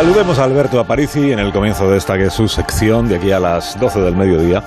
Saludemos 0.00 0.38
a 0.38 0.44
Alberto 0.44 0.80
Aparici 0.80 1.30
en 1.30 1.40
el 1.40 1.52
comienzo 1.52 1.90
de 1.90 1.98
esta 1.98 2.16
que 2.16 2.28
es 2.28 2.32
su 2.32 2.48
sección 2.48 3.06
de 3.06 3.16
aquí 3.16 3.32
a 3.32 3.38
las 3.38 3.78
12 3.78 4.00
del 4.00 4.16
mediodía. 4.16 4.62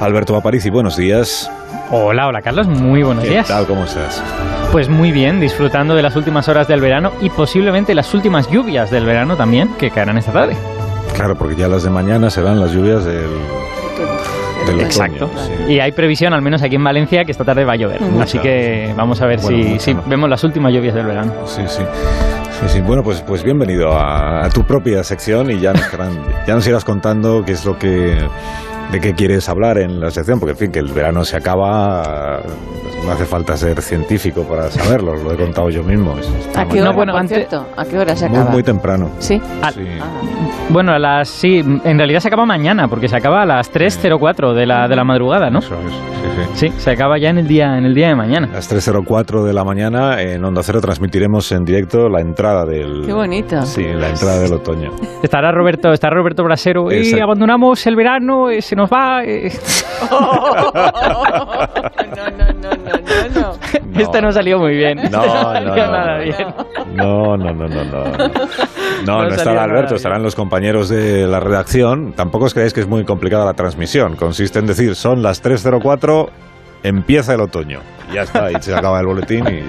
Alberto 0.00 0.34
Aparici, 0.34 0.70
buenos 0.70 0.96
días. 0.96 1.50
Hola, 1.90 2.26
hola 2.26 2.40
Carlos, 2.40 2.66
muy 2.68 3.02
buenos 3.02 3.22
¿Qué 3.22 3.28
días. 3.32 3.48
tal? 3.48 3.66
¿Cómo 3.66 3.84
estás? 3.84 4.22
Pues 4.72 4.88
muy 4.88 5.12
bien, 5.12 5.40
disfrutando 5.40 5.94
de 5.94 6.00
las 6.00 6.16
últimas 6.16 6.48
horas 6.48 6.68
del 6.68 6.80
verano 6.80 7.12
y 7.20 7.28
posiblemente 7.28 7.94
las 7.94 8.14
últimas 8.14 8.48
lluvias 8.50 8.90
del 8.90 9.04
verano 9.04 9.36
también 9.36 9.74
que 9.76 9.90
caerán 9.90 10.16
esta 10.16 10.32
tarde. 10.32 10.56
Claro, 11.14 11.36
porque 11.36 11.54
ya 11.54 11.68
las 11.68 11.82
de 11.82 11.90
mañana 11.90 12.30
serán 12.30 12.58
las 12.58 12.72
lluvias 12.72 13.04
del, 13.04 13.28
del 14.76 14.86
Exacto. 14.86 15.26
otoño. 15.26 15.40
sí. 15.66 15.72
Y 15.74 15.80
hay 15.80 15.92
previsión, 15.92 16.32
al 16.34 16.42
menos 16.42 16.62
aquí 16.62 16.76
en 16.76 16.84
Valencia, 16.84 17.24
que 17.24 17.32
esta 17.32 17.44
tarde 17.44 17.64
va 17.64 17.72
a 17.72 17.76
llover. 17.76 18.00
Mucha. 18.00 18.24
Así 18.24 18.38
que 18.38 18.92
vamos 18.96 19.20
a 19.22 19.26
ver 19.26 19.40
Bueno, 19.40 19.56
si, 19.62 19.64
mucha 19.70 19.84
si 19.84 19.94
no. 19.94 20.02
vemos 20.06 20.28
las 20.30 20.44
últimas 20.44 20.72
lluvias 20.72 20.94
del 20.94 21.06
verano. 21.06 21.32
Sí, 21.46 21.62
sí. 21.66 21.82
Sí, 22.60 22.68
sí. 22.68 22.80
Bueno, 22.80 23.02
pues, 23.02 23.22
pues 23.22 23.42
bienvenido 23.44 23.92
a, 23.92 24.44
a 24.46 24.50
tu 24.50 24.62
propia 24.64 25.02
sección 25.04 25.50
y 25.50 25.60
ya 25.60 25.72
nos, 25.72 25.82
ya 26.46 26.54
nos 26.54 26.66
irás 26.66 26.84
contando 26.84 27.42
qué 27.44 27.52
es 27.52 27.64
lo 27.64 27.78
que 27.78 28.16
de 28.90 29.00
qué 29.00 29.14
quieres 29.14 29.48
hablar 29.48 29.78
en 29.78 30.00
la 30.00 30.10
sección, 30.10 30.38
porque 30.40 30.52
en 30.52 30.56
fin, 30.58 30.72
que 30.72 30.78
el 30.78 30.92
verano 30.92 31.24
se 31.24 31.36
acaba, 31.36 32.40
no 33.04 33.12
hace 33.12 33.24
falta 33.26 33.56
ser 33.56 33.82
científico 33.82 34.44
para 34.44 34.70
saberlo, 34.70 35.14
lo 35.16 35.32
he 35.32 35.36
contado 35.36 35.68
yo 35.70 35.82
mismo. 35.82 36.16
es- 36.18 36.28
¿A 36.56 36.66
qué 36.66 36.80
hora, 36.80 36.90
No, 36.90 36.96
bueno, 36.96 37.16
antes- 37.16 37.36
cierto? 37.48 37.66
¿A 37.76 37.84
qué 37.84 37.98
hora 37.98 38.16
se 38.16 38.28
muy, 38.28 38.38
acaba? 38.38 38.50
muy 38.52 38.62
temprano. 38.62 39.10
¿Sí? 39.18 39.40
Ah, 39.62 39.70
Sí. 39.72 39.82
Ah. 40.00 40.06
Bueno, 40.70 40.92
a 40.92 40.98
las 40.98 41.28
sí, 41.30 41.60
en 41.60 41.96
realidad 41.98 42.20
se 42.20 42.28
acaba 42.28 42.44
mañana, 42.44 42.88
porque 42.88 43.08
se 43.08 43.16
acaba 43.16 43.42
a 43.42 43.46
las 43.46 43.70
3.04 43.72 44.52
de 44.52 44.66
la, 44.66 44.86
de 44.86 44.96
la 44.96 45.04
madrugada, 45.04 45.48
¿no? 45.48 45.60
Eso 45.60 45.74
es, 45.76 45.92
sí, 45.92 46.58
sí. 46.58 46.68
Sí, 46.68 46.74
se 46.80 46.90
acaba 46.90 47.16
ya 47.18 47.30
en 47.30 47.38
el 47.38 47.48
día, 47.48 47.78
en 47.78 47.86
el 47.86 47.94
día 47.94 48.08
de 48.08 48.14
mañana. 48.14 48.48
A 48.52 48.56
las 48.56 48.68
3.04 48.70 49.44
de 49.44 49.54
la 49.54 49.64
mañana 49.64 50.20
en 50.20 50.44
Onda 50.44 50.62
Cero 50.62 50.80
transmitiremos 50.82 51.50
en 51.52 51.64
directo 51.64 52.08
la 52.10 52.20
entrada 52.20 52.66
del... 52.66 53.04
Qué 53.06 53.12
bonito. 53.14 53.62
Sí, 53.62 53.82
la 53.82 54.10
entrada 54.10 54.40
del 54.40 54.52
otoño. 54.52 54.90
Estará 55.22 55.52
Roberto, 55.52 55.90
está 55.92 56.10
Roberto 56.10 56.44
Brasero 56.44 56.92
y 56.92 56.96
Exacto. 56.98 57.24
abandonamos 57.24 57.86
el 57.86 57.96
verano, 57.96 58.48
se 58.60 58.76
nos 58.78 58.90
va. 58.90 59.24
eh. 59.24 59.50
no, 60.10 60.30
no, 62.30 62.52
no, 62.52 62.70
no, 62.70 63.40
no. 63.40 64.00
Este 64.00 64.22
no 64.22 64.32
salió 64.32 64.58
muy 64.58 64.76
bien. 64.76 64.98
Este 65.00 65.10
No, 65.16 65.26
no, 65.26 65.42
salió 65.52 65.68
no, 65.68 65.92
nada 65.92 66.16
no. 66.18 66.22
bien. 66.24 66.54
No, 66.94 67.36
no, 67.36 67.52
no, 67.52 67.68
no, 67.68 67.84
no. 67.84 68.04
No, 68.04 68.28
no, 69.04 69.22
No 69.22 69.28
estará 69.28 69.64
Alberto, 69.64 69.96
estarán 69.96 70.22
los 70.22 70.34
compañeros 70.34 70.88
de 70.88 71.26
la 71.26 71.40
redacción. 71.40 72.12
Tampoco 72.12 72.46
os 72.46 72.54
creáis 72.54 72.72
que 72.72 72.80
es 72.80 72.88
muy 72.88 73.04
complicada 73.04 73.44
la 73.44 73.54
transmisión. 73.54 74.16
Consiste 74.16 74.58
en 74.60 74.66
decir, 74.66 74.94
son 74.94 75.22
las 75.22 75.42
3.04, 75.42 76.28
empieza 76.84 77.34
el 77.34 77.40
otoño. 77.40 77.80
Y 78.10 78.14
ya 78.14 78.22
está, 78.22 78.50
y 78.52 78.62
se 78.62 78.74
acaba 78.74 79.00
el 79.00 79.06
boletín 79.06 79.44
y, 79.48 79.62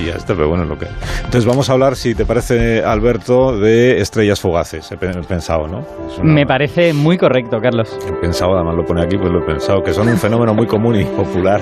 y 0.00 0.06
ya 0.06 0.14
está, 0.14 0.34
pero 0.34 0.48
bueno, 0.48 0.64
es 0.64 0.68
lo 0.68 0.78
que... 0.78 0.86
Entonces 1.18 1.44
vamos 1.44 1.68
a 1.70 1.72
hablar, 1.72 1.96
si 1.96 2.14
te 2.14 2.24
parece, 2.24 2.82
Alberto, 2.84 3.58
de 3.58 4.00
estrellas 4.00 4.40
fugaces. 4.40 4.90
He 4.92 4.96
pe- 4.96 5.10
he 5.10 5.22
pensado, 5.24 5.66
¿no? 5.68 5.80
Es 6.10 6.18
una- 6.18 6.32
Me 6.32 6.46
parece 6.46 6.92
muy 6.92 7.16
correcto, 7.18 7.58
Carlos. 7.60 7.96
He 8.08 8.12
pensado, 8.12 8.54
además 8.56 8.76
lo 8.76 8.84
pone 8.84 9.02
aquí, 9.02 9.16
pues 9.16 9.30
lo 9.32 9.38
he 9.40 9.46
pensado, 9.46 9.82
que 9.82 9.92
son 9.92 10.08
un 10.08 10.16
fenómeno 10.18 10.54
muy 10.54 10.66
común 10.66 10.96
y 11.00 11.04
popular. 11.04 11.60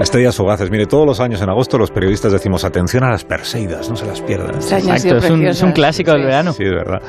Estrellas 0.00 0.34
fugaces. 0.36 0.70
Mire, 0.70 0.86
todos 0.86 1.06
los 1.06 1.20
años 1.20 1.40
en 1.42 1.48
agosto 1.48 1.78
los 1.78 1.90
periodistas 1.90 2.32
decimos 2.32 2.64
atención 2.64 3.04
a 3.04 3.10
las 3.10 3.24
Perseidas, 3.24 3.88
no 3.88 3.96
se 3.96 4.06
las 4.06 4.20
pierdan. 4.20 4.54
Exacto, 4.56 5.16
es 5.18 5.30
un, 5.30 5.46
es 5.46 5.62
un 5.62 5.72
clásico 5.72 6.12
del 6.12 6.24
verano. 6.24 6.52
Sí, 6.52 6.64
de 6.64 6.70
verdad. 6.74 7.02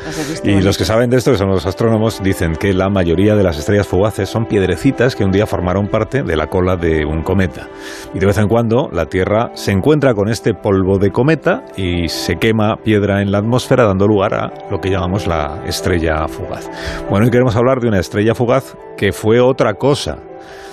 Y 0.44 0.62
los 0.62 0.78
que 0.78 0.86
saben 0.86 1.09
de 1.09 1.18
esto, 1.18 1.32
que 1.32 1.38
son 1.38 1.50
los 1.50 1.66
astrónomos, 1.66 2.22
dicen 2.22 2.56
que 2.56 2.74
la 2.74 2.90
mayoría 2.90 3.36
de 3.36 3.44
las 3.44 3.58
estrellas 3.58 3.88
fugaces 3.88 4.30
son 4.30 4.46
piedrecitas 4.46 5.16
que 5.16 5.24
un 5.24 5.32
día 5.32 5.48
formaron 5.48 5.88
parte 5.88 6.24
de 6.24 6.36
la 6.36 6.48
cola 6.48 6.76
de 6.76 7.06
un 7.06 7.24
cometa. 7.24 7.68
Y 8.14 8.20
de 8.20 8.26
vez 8.26 8.38
en 8.38 8.48
cuando 8.48 8.90
la 8.92 9.06
Tierra 9.08 9.52
se 9.56 9.72
encuentra 9.72 10.14
con 10.14 10.30
este 10.34 10.54
polvo 10.54 10.98
de 10.98 11.12
cometa 11.12 11.64
y 11.78 12.10
se 12.10 12.36
quema 12.36 12.76
piedra 12.76 13.22
en 13.22 13.32
la 13.32 13.38
atmósfera, 13.38 13.86
dando 13.86 14.08
lugar 14.08 14.34
a 14.34 14.52
lo 14.70 14.82
que 14.82 14.90
llamamos 14.90 15.28
la 15.28 15.64
estrella 15.66 16.28
fugaz. 16.28 16.70
Bueno, 17.10 17.26
hoy 17.26 17.32
queremos 17.32 17.56
hablar 17.56 17.80
de 17.80 17.88
una 17.88 18.00
estrella 18.00 18.36
fugaz 18.36 18.76
que 18.98 19.12
fue 19.14 19.40
otra 19.40 19.76
cosa. 19.76 20.18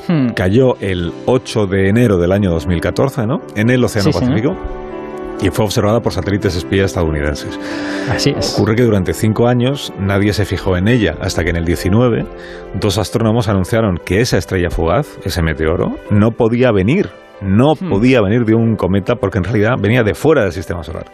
Hmm. 0.09 0.31
Cayó 0.31 0.77
el 0.81 1.13
8 1.27 1.67
de 1.67 1.89
enero 1.89 2.19
del 2.19 2.33
año 2.33 2.51
2014, 2.51 3.27
¿no? 3.27 3.43
En 3.55 3.71
el 3.71 3.85
Océano 3.85 4.13
Sí, 4.13 4.19
señor. 4.19 4.33
Pacífico. 4.33 4.57
Y 5.43 5.49
fue 5.51 5.65
observada 5.65 6.01
por 6.01 6.13
satélites 6.13 6.55
espías 6.57 6.87
estadounidenses. 6.87 7.59
Así 8.11 8.35
es. 8.37 8.55
Ocurre 8.55 8.77
que 8.77 8.83
durante 8.83 9.15
cinco 9.15 9.47
años 9.47 9.93
nadie 9.99 10.35
se 10.35 10.45
fijó 10.45 10.77
en 10.77 10.87
ella, 10.87 11.17
hasta 11.21 11.45
que 11.45 11.51
en 11.51 11.57
el 11.57 11.65
19 11.65 12.27
dos 12.75 12.99
astrónomos 12.99 13.49
anunciaron 13.49 13.99
que 14.05 14.21
esa 14.21 14.37
estrella 14.37 14.71
fugaz, 14.71 15.19
ese 15.25 15.43
meteoro, 15.43 15.97
no 16.11 16.33
podía 16.33 16.73
venir. 16.73 17.09
No 17.43 17.75
Hmm. 17.75 17.89
podía 17.89 18.21
venir 18.21 18.45
de 18.45 18.55
un 18.55 18.77
cometa 18.77 19.17
porque 19.17 19.39
en 19.39 19.45
realidad 19.45 19.77
venía 19.81 20.03
de 20.03 20.15
fuera 20.15 20.43
del 20.43 20.53
sistema 20.53 20.83
solar. 20.83 21.07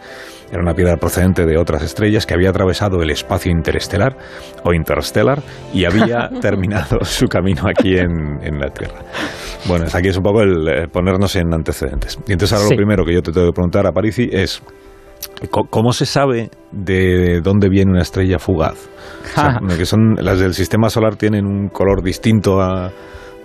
Era 0.51 0.61
una 0.61 0.73
piedra 0.73 0.95
procedente 0.97 1.45
de 1.45 1.57
otras 1.57 1.83
estrellas 1.83 2.25
que 2.25 2.33
había 2.33 2.49
atravesado 2.49 3.01
el 3.01 3.09
espacio 3.09 3.51
interestelar 3.51 4.17
o 4.63 4.73
interstellar 4.73 5.41
y 5.73 5.85
había 5.85 6.29
terminado 6.41 7.03
su 7.03 7.27
camino 7.27 7.63
aquí 7.67 7.97
en, 7.97 8.39
en 8.41 8.59
la 8.59 8.69
Tierra. 8.69 8.99
Bueno, 9.67 9.85
es 9.85 9.95
aquí 9.95 10.07
es 10.09 10.17
un 10.17 10.23
poco 10.23 10.41
el 10.41 10.67
eh, 10.67 10.87
ponernos 10.91 11.35
en 11.35 11.53
antecedentes. 11.53 12.17
Y 12.27 12.31
entonces 12.33 12.53
ahora 12.57 12.67
Sí. 12.69 12.73
lo 12.73 12.77
primero 12.77 13.03
que 13.05 13.13
yo 13.13 13.21
te 13.21 13.31
tengo 13.31 13.47
que 13.47 13.53
preguntar 13.53 13.85
a 13.87 13.91
Parisi 13.91 14.29
es 14.31 14.61
¿Cómo 15.49 15.93
se 15.93 16.05
sabe 16.05 16.49
de 16.71 17.41
dónde 17.41 17.69
viene 17.69 17.91
una 17.91 18.01
estrella 18.01 18.37
fugaz? 18.39 18.87
O 19.23 19.39
sea, 19.39 19.59
que 19.77 19.85
son 19.85 20.15
las 20.19 20.39
del 20.39 20.53
sistema 20.53 20.89
solar 20.89 21.15
tienen 21.15 21.45
un 21.45 21.69
color 21.69 22.01
distinto 22.03 22.61
a, 22.61 22.91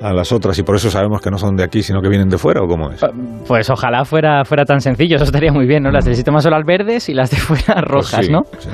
a 0.00 0.12
las 0.12 0.32
otras 0.32 0.58
y 0.58 0.62
por 0.62 0.76
eso 0.76 0.91
sabemos 0.91 1.20
que 1.20 1.30
no 1.30 1.38
son 1.38 1.56
de 1.56 1.64
aquí, 1.64 1.82
sino 1.82 2.00
que 2.00 2.08
vienen 2.08 2.28
de 2.28 2.38
fuera 2.38 2.62
o 2.62 2.66
cómo 2.66 2.91
es. 2.91 3.04
Pues 3.47 3.70
ojalá 3.70 4.04
fuera, 4.04 4.44
fuera 4.44 4.64
tan 4.64 4.80
sencillo, 4.80 5.16
eso 5.16 5.25
estaría 5.25 5.53
muy 5.53 5.66
bien, 5.66 5.82
¿no? 5.82 5.91
Las 5.91 6.04
del 6.04 6.14
sistema 6.14 6.41
solar 6.41 6.64
verdes 6.64 7.08
y 7.08 7.14
las 7.14 7.30
de 7.30 7.36
fuera 7.36 7.75
Pues 7.75 7.84
rojas, 7.84 8.26
sí, 8.26 8.32
¿no? 8.32 8.42
sí. 8.58 8.69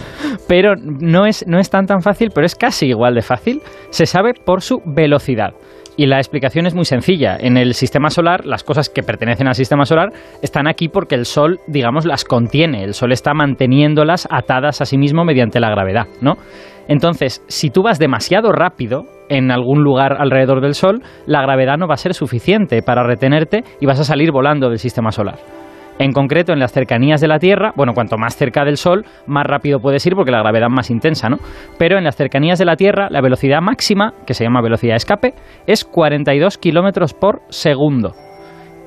Pero 0.48 0.74
no 0.76 1.26
es, 1.26 1.44
no 1.46 1.58
es 1.58 1.70
tan 1.70 1.86
tan 1.86 2.00
fácil, 2.00 2.30
pero 2.34 2.46
es 2.46 2.54
casi 2.54 2.86
igual 2.86 3.14
de 3.14 3.22
fácil. 3.22 3.60
Se 3.90 4.06
sabe 4.06 4.32
por 4.34 4.62
su 4.62 4.80
velocidad. 4.84 5.52
Y 5.96 6.06
la 6.06 6.18
explicación 6.18 6.64
es 6.66 6.74
muy 6.76 6.84
sencilla. 6.84 7.36
En 7.40 7.56
el 7.56 7.74
sistema 7.74 8.08
solar, 8.08 8.46
las 8.46 8.62
cosas 8.62 8.88
que 8.88 9.02
pertenecen 9.02 9.48
al 9.48 9.56
sistema 9.56 9.84
solar 9.84 10.12
están 10.42 10.68
aquí 10.68 10.88
porque 10.88 11.16
el 11.16 11.26
Sol, 11.26 11.58
digamos, 11.66 12.06
las 12.06 12.24
contiene. 12.24 12.84
El 12.84 12.94
Sol 12.94 13.10
está 13.10 13.34
manteniéndolas 13.34 14.28
atadas 14.30 14.80
a 14.80 14.84
sí 14.86 14.96
mismo 14.96 15.24
mediante 15.24 15.58
la 15.58 15.70
gravedad, 15.70 16.06
¿no? 16.20 16.36
Entonces, 16.88 17.44
si 17.49 17.71
tú 17.71 17.82
vas 17.82 17.99
demasiado 17.99 18.50
rápido 18.50 19.04
en 19.28 19.50
algún 19.50 19.84
lugar 19.84 20.16
alrededor 20.19 20.60
del 20.62 20.75
Sol, 20.75 21.03
la 21.26 21.43
gravedad 21.43 21.76
no 21.76 21.87
va 21.87 21.94
a 21.94 21.99
ser 21.99 22.15
suficiente 22.15 22.82
para 22.82 23.03
retenerte 23.03 23.62
y 23.81 23.87
vas 23.87 24.00
a 24.00 24.04
salir 24.04 24.32
volando 24.32 24.71
del 24.71 24.78
sistema 24.78 25.12
solar. 25.12 25.37
En 25.98 26.12
concreto, 26.12 26.53
en 26.53 26.60
las 26.60 26.72
cercanías 26.72 27.21
de 27.21 27.27
la 27.27 27.41
Tierra, 27.41 27.72
bueno, 27.77 27.93
cuanto 27.93 28.16
más 28.16 28.37
cerca 28.37 28.65
del 28.65 28.77
Sol, 28.77 29.04
más 29.27 29.44
rápido 29.44 29.81
puedes 29.81 30.06
ir 30.06 30.15
porque 30.15 30.31
la 30.31 30.41
gravedad 30.41 30.69
es 30.69 30.75
más 30.75 30.91
intensa, 30.91 31.28
¿no? 31.28 31.38
Pero 31.77 31.98
en 31.98 32.04
las 32.04 32.16
cercanías 32.16 32.59
de 32.59 32.65
la 32.65 32.77
Tierra, 32.77 33.09
la 33.10 33.21
velocidad 33.21 33.60
máxima, 33.60 34.15
que 34.25 34.34
se 34.34 34.44
llama 34.44 34.62
velocidad 34.62 34.93
de 34.93 34.98
escape, 34.98 35.34
es 35.66 35.84
42 35.84 36.56
kilómetros 36.56 37.15
por 37.15 37.43
segundo. 37.48 38.15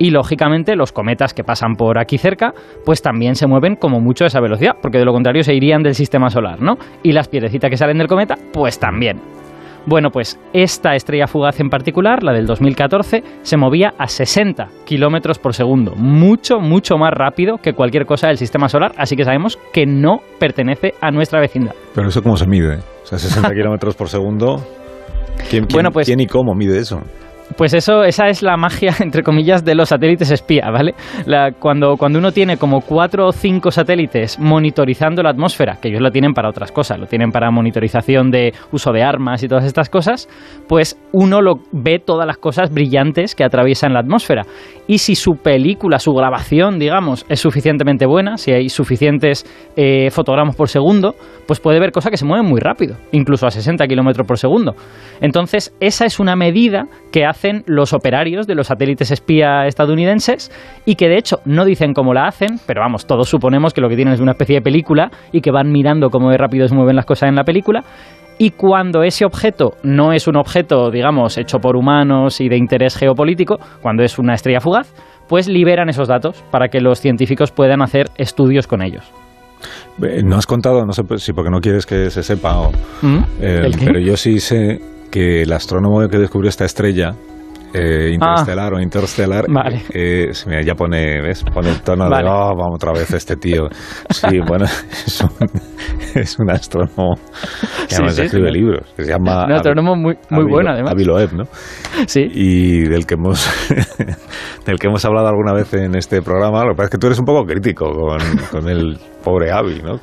Y 0.04 0.10
lógicamente 0.10 0.76
los 0.76 0.92
cometas 0.92 1.32
que 1.36 1.44
pasan 1.44 1.76
por 1.76 2.00
aquí 2.00 2.18
cerca, 2.18 2.56
pues 2.84 3.04
también 3.04 3.36
se 3.36 3.46
mueven 3.46 3.76
como 3.76 4.00
mucho 4.00 4.24
a 4.24 4.28
esa 4.28 4.40
velocidad, 4.42 4.74
porque 4.82 4.98
de 4.98 5.06
lo 5.06 5.14
contrario 5.14 5.44
se 5.44 5.54
irían 5.54 5.84
del 5.84 5.94
sistema 5.94 6.32
solar, 6.32 6.60
¿no? 6.60 6.78
Y 7.04 7.12
las 7.12 7.28
piedrecitas 7.28 7.70
que 7.70 7.78
salen 7.78 8.00
del 8.00 8.08
cometa, 8.08 8.36
pues 8.52 8.80
también. 8.80 9.20
Bueno, 9.86 10.10
pues 10.10 10.40
esta 10.54 10.96
estrella 10.96 11.28
fugaz 11.28 11.60
en 11.60 11.70
particular, 11.70 12.24
la 12.24 12.34
del 12.34 12.48
2014, 12.48 13.24
se 13.44 13.58
movía 13.58 13.94
a 14.00 14.08
60 14.08 14.70
kilómetros 14.86 15.38
por 15.38 15.54
segundo, 15.54 15.94
mucho, 15.96 16.60
mucho 16.60 16.98
más 16.98 17.12
rápido 17.14 17.58
que 17.58 17.74
cualquier 17.74 18.08
cosa 18.08 18.28
del 18.30 18.38
sistema 18.38 18.70
solar, 18.70 18.94
así 18.98 19.16
que 19.16 19.24
sabemos 19.24 19.60
que 19.72 19.86
no 19.86 20.22
pertenece 20.40 20.96
a 21.00 21.12
nuestra 21.12 21.40
vecindad. 21.40 21.74
Pero 21.94 22.10
eso 22.10 22.24
cómo 22.24 22.38
se 22.38 22.48
mide? 22.48 22.78
O 23.04 23.06
sea, 23.06 23.20
60 23.20 23.50
kilómetros 23.54 23.96
por 23.96 24.10
segundo. 24.10 24.58
¿Quién, 25.50 25.66
quién- 25.66 25.68
Bueno, 25.74 25.92
pues- 25.92 26.08
quién 26.08 26.20
y 26.20 26.26
cómo 26.26 26.56
mide 26.56 26.80
eso? 26.80 27.02
Pues 27.58 27.74
eso, 27.74 28.04
esa 28.04 28.28
es 28.28 28.44
la 28.44 28.56
magia, 28.58 28.94
entre 29.00 29.24
comillas, 29.24 29.64
de 29.66 29.76
los 29.76 29.90
satélites 29.90 30.32
espía, 30.32 30.70
¿vale? 30.72 30.94
La- 31.26 31.52
cuando, 31.52 31.98
cuando 31.98 32.20
uno 32.20 32.32
tiene 32.32 32.58
como 32.58 32.82
cuatro 32.82 33.28
o 33.28 33.32
cinco 33.32 33.72
satélites 33.72 34.40
monitorizando 34.40 35.22
la 35.24 35.32
atmósfera, 35.32 35.78
que 35.82 35.90
ellos 35.90 36.02
lo 36.02 36.12
tienen 36.12 36.34
para 36.34 36.50
otras 36.50 36.72
cosas, 36.72 37.00
lo 37.00 37.08
tienen 37.08 37.32
para 37.32 37.52
monitorización 37.52 38.32
de 38.32 38.54
uso 38.72 38.92
de 38.92 39.04
armas 39.04 39.44
y 39.44 39.48
todas 39.48 39.66
estas 39.66 39.90
cosas, 39.90 40.30
pues 40.68 40.98
uno 41.12 41.42
lo 41.42 41.56
ve 41.72 42.00
todas 42.00 42.26
las 42.28 42.38
cosas 42.38 42.72
brillantes 42.72 43.36
que 43.36 43.44
atraviesan 43.44 43.94
la 43.94 44.00
atmósfera. 44.00 44.44
Y 44.88 45.00
si 45.00 45.16
su 45.16 45.36
película, 45.36 46.00
su 46.00 46.12
grabación, 46.14 46.78
digamos, 46.80 47.26
es 47.30 47.40
suficientemente 47.40 48.06
buena, 48.06 48.38
si 48.38 48.52
hay 48.52 48.70
suficientes 48.70 49.46
eh, 49.76 50.10
fotogramas 50.12 50.56
por 50.56 50.70
segundo, 50.70 51.16
pues 51.48 51.60
puede 51.60 51.80
ver 51.80 51.92
cosas 51.92 52.12
que 52.12 52.18
se 52.18 52.26
mueven 52.26 52.46
muy 52.48 52.60
rápido, 52.60 52.96
incluso 53.12 53.46
a 53.48 53.52
60 53.52 53.88
kilómetros 53.88 54.28
por 54.28 54.38
segundo. 54.38 54.76
Entonces, 55.22 55.74
esa 55.80 56.06
es 56.06 56.20
una 56.20 56.36
medida 56.36 56.86
que 57.12 57.26
hace 57.26 57.41
hacen 57.42 57.64
los 57.66 57.92
operarios 57.92 58.46
de 58.46 58.54
los 58.54 58.68
satélites 58.68 59.10
espía 59.10 59.66
estadounidenses 59.66 60.52
y 60.86 60.94
que 60.94 61.08
de 61.08 61.18
hecho 61.18 61.38
no 61.44 61.66
dicen 61.66 61.94
cómo 61.94 62.14
la 62.14 62.28
hacen, 62.28 62.60
pero 62.68 62.82
vamos, 62.82 63.08
todos 63.08 63.30
suponemos 63.30 63.74
que 63.74 63.82
lo 63.82 63.90
que 63.90 63.96
tienen 63.96 64.14
es 64.14 64.20
una 64.20 64.34
especie 64.34 64.58
de 64.58 64.62
película 64.62 65.10
y 65.32 65.42
que 65.42 65.50
van 65.50 65.72
mirando 65.72 66.10
cómo 66.12 66.30
de 66.30 66.38
rápido 66.38 66.68
se 66.68 66.76
mueven 66.76 66.96
las 66.96 67.06
cosas 67.06 67.30
en 67.30 67.36
la 67.36 67.44
película. 67.44 67.84
Y 68.38 68.52
cuando 68.52 69.02
ese 69.02 69.26
objeto 69.26 69.74
no 69.82 70.14
es 70.14 70.28
un 70.28 70.36
objeto, 70.36 70.92
digamos, 70.92 71.38
hecho 71.40 71.58
por 71.58 71.76
humanos 71.76 72.42
y 72.42 72.48
de 72.48 72.58
interés 72.58 72.96
geopolítico, 72.96 73.60
cuando 73.82 74.04
es 74.04 74.20
una 74.20 74.36
estrella 74.36 74.60
fugaz, 74.60 74.94
pues 75.28 75.48
liberan 75.48 75.90
esos 75.90 76.08
datos 76.08 76.44
para 76.52 76.68
que 76.68 76.80
los 76.80 77.00
científicos 77.00 77.52
puedan 77.52 77.82
hacer 77.82 78.08
estudios 78.18 78.68
con 78.68 78.84
ellos. 78.84 79.04
Eh, 80.04 80.22
No 80.24 80.38
has 80.38 80.46
contado, 80.46 80.86
no 80.86 80.94
sé 80.94 81.04
pues, 81.04 81.24
si 81.24 81.34
porque 81.34 81.50
no 81.50 81.60
quieres 81.60 81.88
que 81.88 82.10
se 82.12 82.22
sepa, 82.22 82.60
o, 82.60 82.72
¿Mm? 83.02 83.24
eh, 83.42 83.72
pero 83.84 84.00
yo 84.00 84.16
sí 84.16 84.40
sé 84.40 84.80
que 85.12 85.42
el 85.44 85.52
astrónomo 85.54 86.08
que 86.08 86.18
descubrió 86.18 86.50
esta 86.50 86.66
estrella 86.66 87.14
eh, 87.74 88.12
interestelar 88.14 88.74
o 88.74 88.82
interestelar, 88.82 89.46
Ah. 89.48 89.54
Vale. 89.64 89.82
eh, 89.94 90.30
me- 90.46 90.62
ya 90.66 90.76
pone, 90.76 91.22
¿ves? 91.22 91.42
Pone 91.54 91.70
el 91.70 91.82
tono 91.82 92.10
Vale. 92.10 92.26
de, 92.26 92.30
oh, 92.30 92.50
vamos 92.54 92.76
otra 92.76 92.92
vez 92.92 93.14
este 93.14 93.38
tío. 93.38 93.70
Sí, 94.10 94.40
bueno, 94.46 94.66
es 95.06 95.22
un, 95.22 95.30
es 96.16 96.38
un 96.38 96.52
astrónomo 96.52 97.16
que 97.88 97.96
además 97.96 98.16
sí, 98.16 98.24
escribe 98.24 98.50
sí. 98.52 98.54
libros, 98.60 98.94
que 98.98 99.04
se 99.06 99.12
llama... 99.12 99.46
Un 99.46 99.54
astrónomo 99.54 99.96
muy, 99.96 100.16
muy 100.32 100.44
bueno, 100.50 100.72
además. 100.72 100.92
Avi 100.92 101.06
Loeb, 101.06 101.32
¿no? 101.34 101.44
Sí. 102.08 102.28
y 102.34 102.80
del 102.90 103.06
que 103.06 103.14
hemos 103.14 103.50
del 104.66 104.78
que 104.78 104.88
hemos 104.88 105.06
hablado 105.06 105.28
alguna 105.30 105.54
vez 105.54 105.74
en 105.74 105.96
este 105.96 106.22
programa. 106.22 106.66
Lo 106.66 106.72
que 106.72 106.76
pasa 106.76 106.86
es 106.88 106.92
que 106.92 106.98
tú 106.98 107.08
eres 107.08 107.20
un 107.20 107.26
poco 107.26 107.46
crítico 107.46 107.86
con, 107.90 108.20
con 108.52 108.70
el 108.70 108.98
pobre 109.24 109.50
Avi, 109.52 109.82
¿no? 109.82 109.98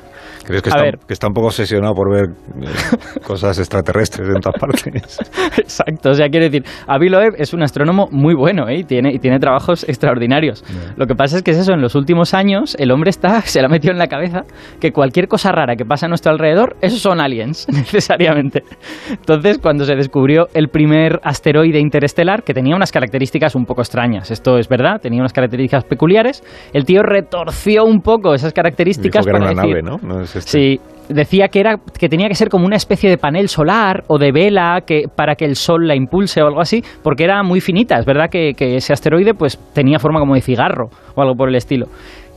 ¿Crees 0.49 0.63
que 0.63 0.69
A 0.69 0.73
está, 0.73 0.83
ver. 0.83 0.97
que 1.05 1.13
está 1.13 1.27
un 1.27 1.33
poco 1.35 1.47
obsesionado 1.49 1.93
por 1.93 2.11
ver 2.11 2.29
cosas 3.23 3.59
extraterrestres 3.59 4.29
en 4.29 4.41
todas 4.41 4.59
partes? 4.59 5.19
Exacto, 5.59 6.09
o 6.09 6.13
sea, 6.15 6.27
quiero 6.27 6.45
decir, 6.45 6.63
Avi 6.87 7.07
Loeb 7.07 7.35
es 7.37 7.53
un 7.53 7.61
astrónomo 7.61 8.07
muy 8.09 8.33
bueno 8.33 8.67
¿eh? 8.67 8.79
y, 8.79 8.83
tiene, 8.83 9.13
y 9.13 9.19
tiene 9.19 9.37
trabajos 9.37 9.87
extraordinarios. 9.87 10.63
Lo 10.97 11.05
que 11.05 11.13
pasa 11.13 11.37
es 11.37 11.43
que 11.43 11.51
es 11.51 11.57
eso, 11.57 11.73
en 11.73 11.81
los 11.81 11.93
últimos 11.93 12.33
años 12.33 12.75
el 12.79 12.89
hombre 12.89 13.11
está, 13.11 13.41
se 13.45 13.59
le 13.59 13.67
ha 13.67 13.69
metido 13.69 13.91
en 13.91 13.99
la 13.99 14.07
cabeza 14.07 14.41
que 14.79 14.91
cualquier 14.91 15.27
cosa 15.27 15.51
rara 15.51 15.75
que 15.75 15.85
pasa 15.85 16.07
a 16.07 16.09
nuestro 16.09 16.31
alrededor, 16.31 16.77
esos 16.81 16.99
son 16.99 17.21
aliens, 17.21 17.67
necesariamente. 17.71 18.63
Entonces, 19.07 19.59
cuando 19.59 19.85
se 19.85 19.95
descubrió 19.95 20.47
el 20.55 20.69
primer 20.69 21.19
asteroide 21.21 21.79
interestelar, 21.79 22.41
que 22.41 22.55
tenía 22.55 22.75
unas 22.75 22.91
características 22.91 23.53
un 23.53 23.65
poco 23.65 23.81
extrañas, 23.81 24.31
esto 24.31 24.57
es 24.57 24.67
verdad, 24.67 24.99
tenía 24.99 25.19
unas 25.19 25.33
características 25.33 25.83
peculiares, 25.83 26.41
el 26.73 26.85
tío 26.85 27.03
retorció 27.03 27.85
un 27.85 28.01
poco 28.01 28.33
esas 28.33 28.51
Dijo 28.51 28.55
características 28.63 29.25
que 29.25 29.29
era 29.29 29.39
para 29.39 29.51
una 29.51 29.61
decir, 29.61 29.83
nave, 29.83 29.99
¿no? 30.01 30.07
¿No 30.07 30.25
este? 30.39 30.51
Sí, 30.51 30.79
decía 31.09 31.47
que 31.49 31.59
era 31.59 31.77
que 31.77 32.07
tenía 32.07 32.27
que 32.27 32.35
ser 32.35 32.49
como 32.49 32.65
una 32.65 32.75
especie 32.75 33.09
de 33.09 33.17
panel 33.17 33.49
solar 33.49 34.03
o 34.07 34.17
de 34.17 34.31
vela 34.31 34.81
que 34.85 35.05
para 35.13 35.35
que 35.35 35.45
el 35.45 35.55
sol 35.55 35.87
la 35.87 35.95
impulse 35.95 36.41
o 36.41 36.47
algo 36.47 36.61
así, 36.61 36.83
porque 37.03 37.23
era 37.23 37.43
muy 37.43 37.61
finita. 37.61 37.97
Es 37.97 38.05
verdad 38.05 38.29
que, 38.29 38.53
que 38.53 38.77
ese 38.77 38.93
asteroide 38.93 39.33
pues 39.33 39.59
tenía 39.73 39.99
forma 39.99 40.19
como 40.19 40.35
de 40.35 40.41
cigarro 40.41 40.89
o 41.15 41.21
algo 41.21 41.35
por 41.35 41.49
el 41.49 41.55
estilo. 41.55 41.87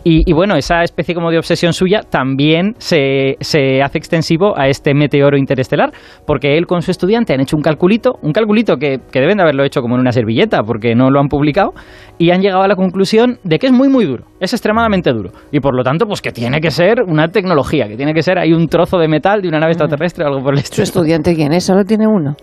Y, 0.05 0.29
y 0.29 0.33
bueno, 0.33 0.57
esa 0.57 0.83
especie 0.83 1.15
como 1.15 1.31
de 1.31 1.39
obsesión 1.39 1.73
suya 1.73 2.01
también 2.09 2.75
se, 2.79 3.37
se 3.41 3.83
hace 3.83 3.99
extensivo 3.99 4.59
a 4.59 4.67
este 4.69 4.95
meteoro 4.95 5.37
interestelar, 5.39 5.93
porque 6.27 6.57
él 6.59 6.67
con 6.67 6.83
su 6.83 6.91
estudiante 6.91 7.33
han 7.33 7.41
hecho 7.41 7.57
un 7.57 7.63
calculito, 7.63 8.19
un 8.23 8.33
calculito 8.33 8.77
que, 8.79 8.99
que 9.13 9.21
deben 9.21 9.37
de 9.37 9.45
haberlo 9.45 9.65
hecho 9.65 9.81
como 9.81 9.95
en 9.95 10.01
una 10.01 10.11
servilleta, 10.11 10.63
porque 10.65 10.95
no 10.95 11.11
lo 11.11 11.21
han 11.21 11.29
publicado, 11.29 11.73
y 12.19 12.31
han 12.31 12.41
llegado 12.41 12.63
a 12.63 12.69
la 12.69 12.75
conclusión 12.75 13.39
de 13.45 13.59
que 13.59 13.67
es 13.67 13.73
muy 13.73 13.89
muy 13.89 14.05
duro, 14.05 14.25
es 14.41 14.53
extremadamente 14.53 15.13
duro, 15.13 15.31
y 15.53 15.61
por 15.61 15.77
lo 15.77 15.85
tanto 15.85 16.07
pues 16.07 16.21
que 16.21 16.33
tiene 16.33 16.61
que 16.61 16.71
ser 16.71 17.03
una 17.07 17.29
tecnología, 17.29 17.87
que 17.87 17.97
tiene 17.97 18.13
que 18.13 18.23
ser 18.23 18.39
ahí 18.39 18.53
un 18.53 18.67
trozo 18.67 18.99
de 18.99 19.07
metal 19.07 19.41
de 19.41 19.49
una 19.49 19.61
nave 19.61 19.73
extraterrestre 19.73 20.25
o 20.25 20.29
algo 20.29 20.43
por 20.43 20.55
el 20.55 20.59
¿Su 20.61 20.65
estilo. 20.65 20.83
estudiante 20.85 21.35
quién 21.37 21.53
es? 21.53 21.65
Solo 21.65 21.85
tiene 21.85 22.07
uno. 22.09 22.35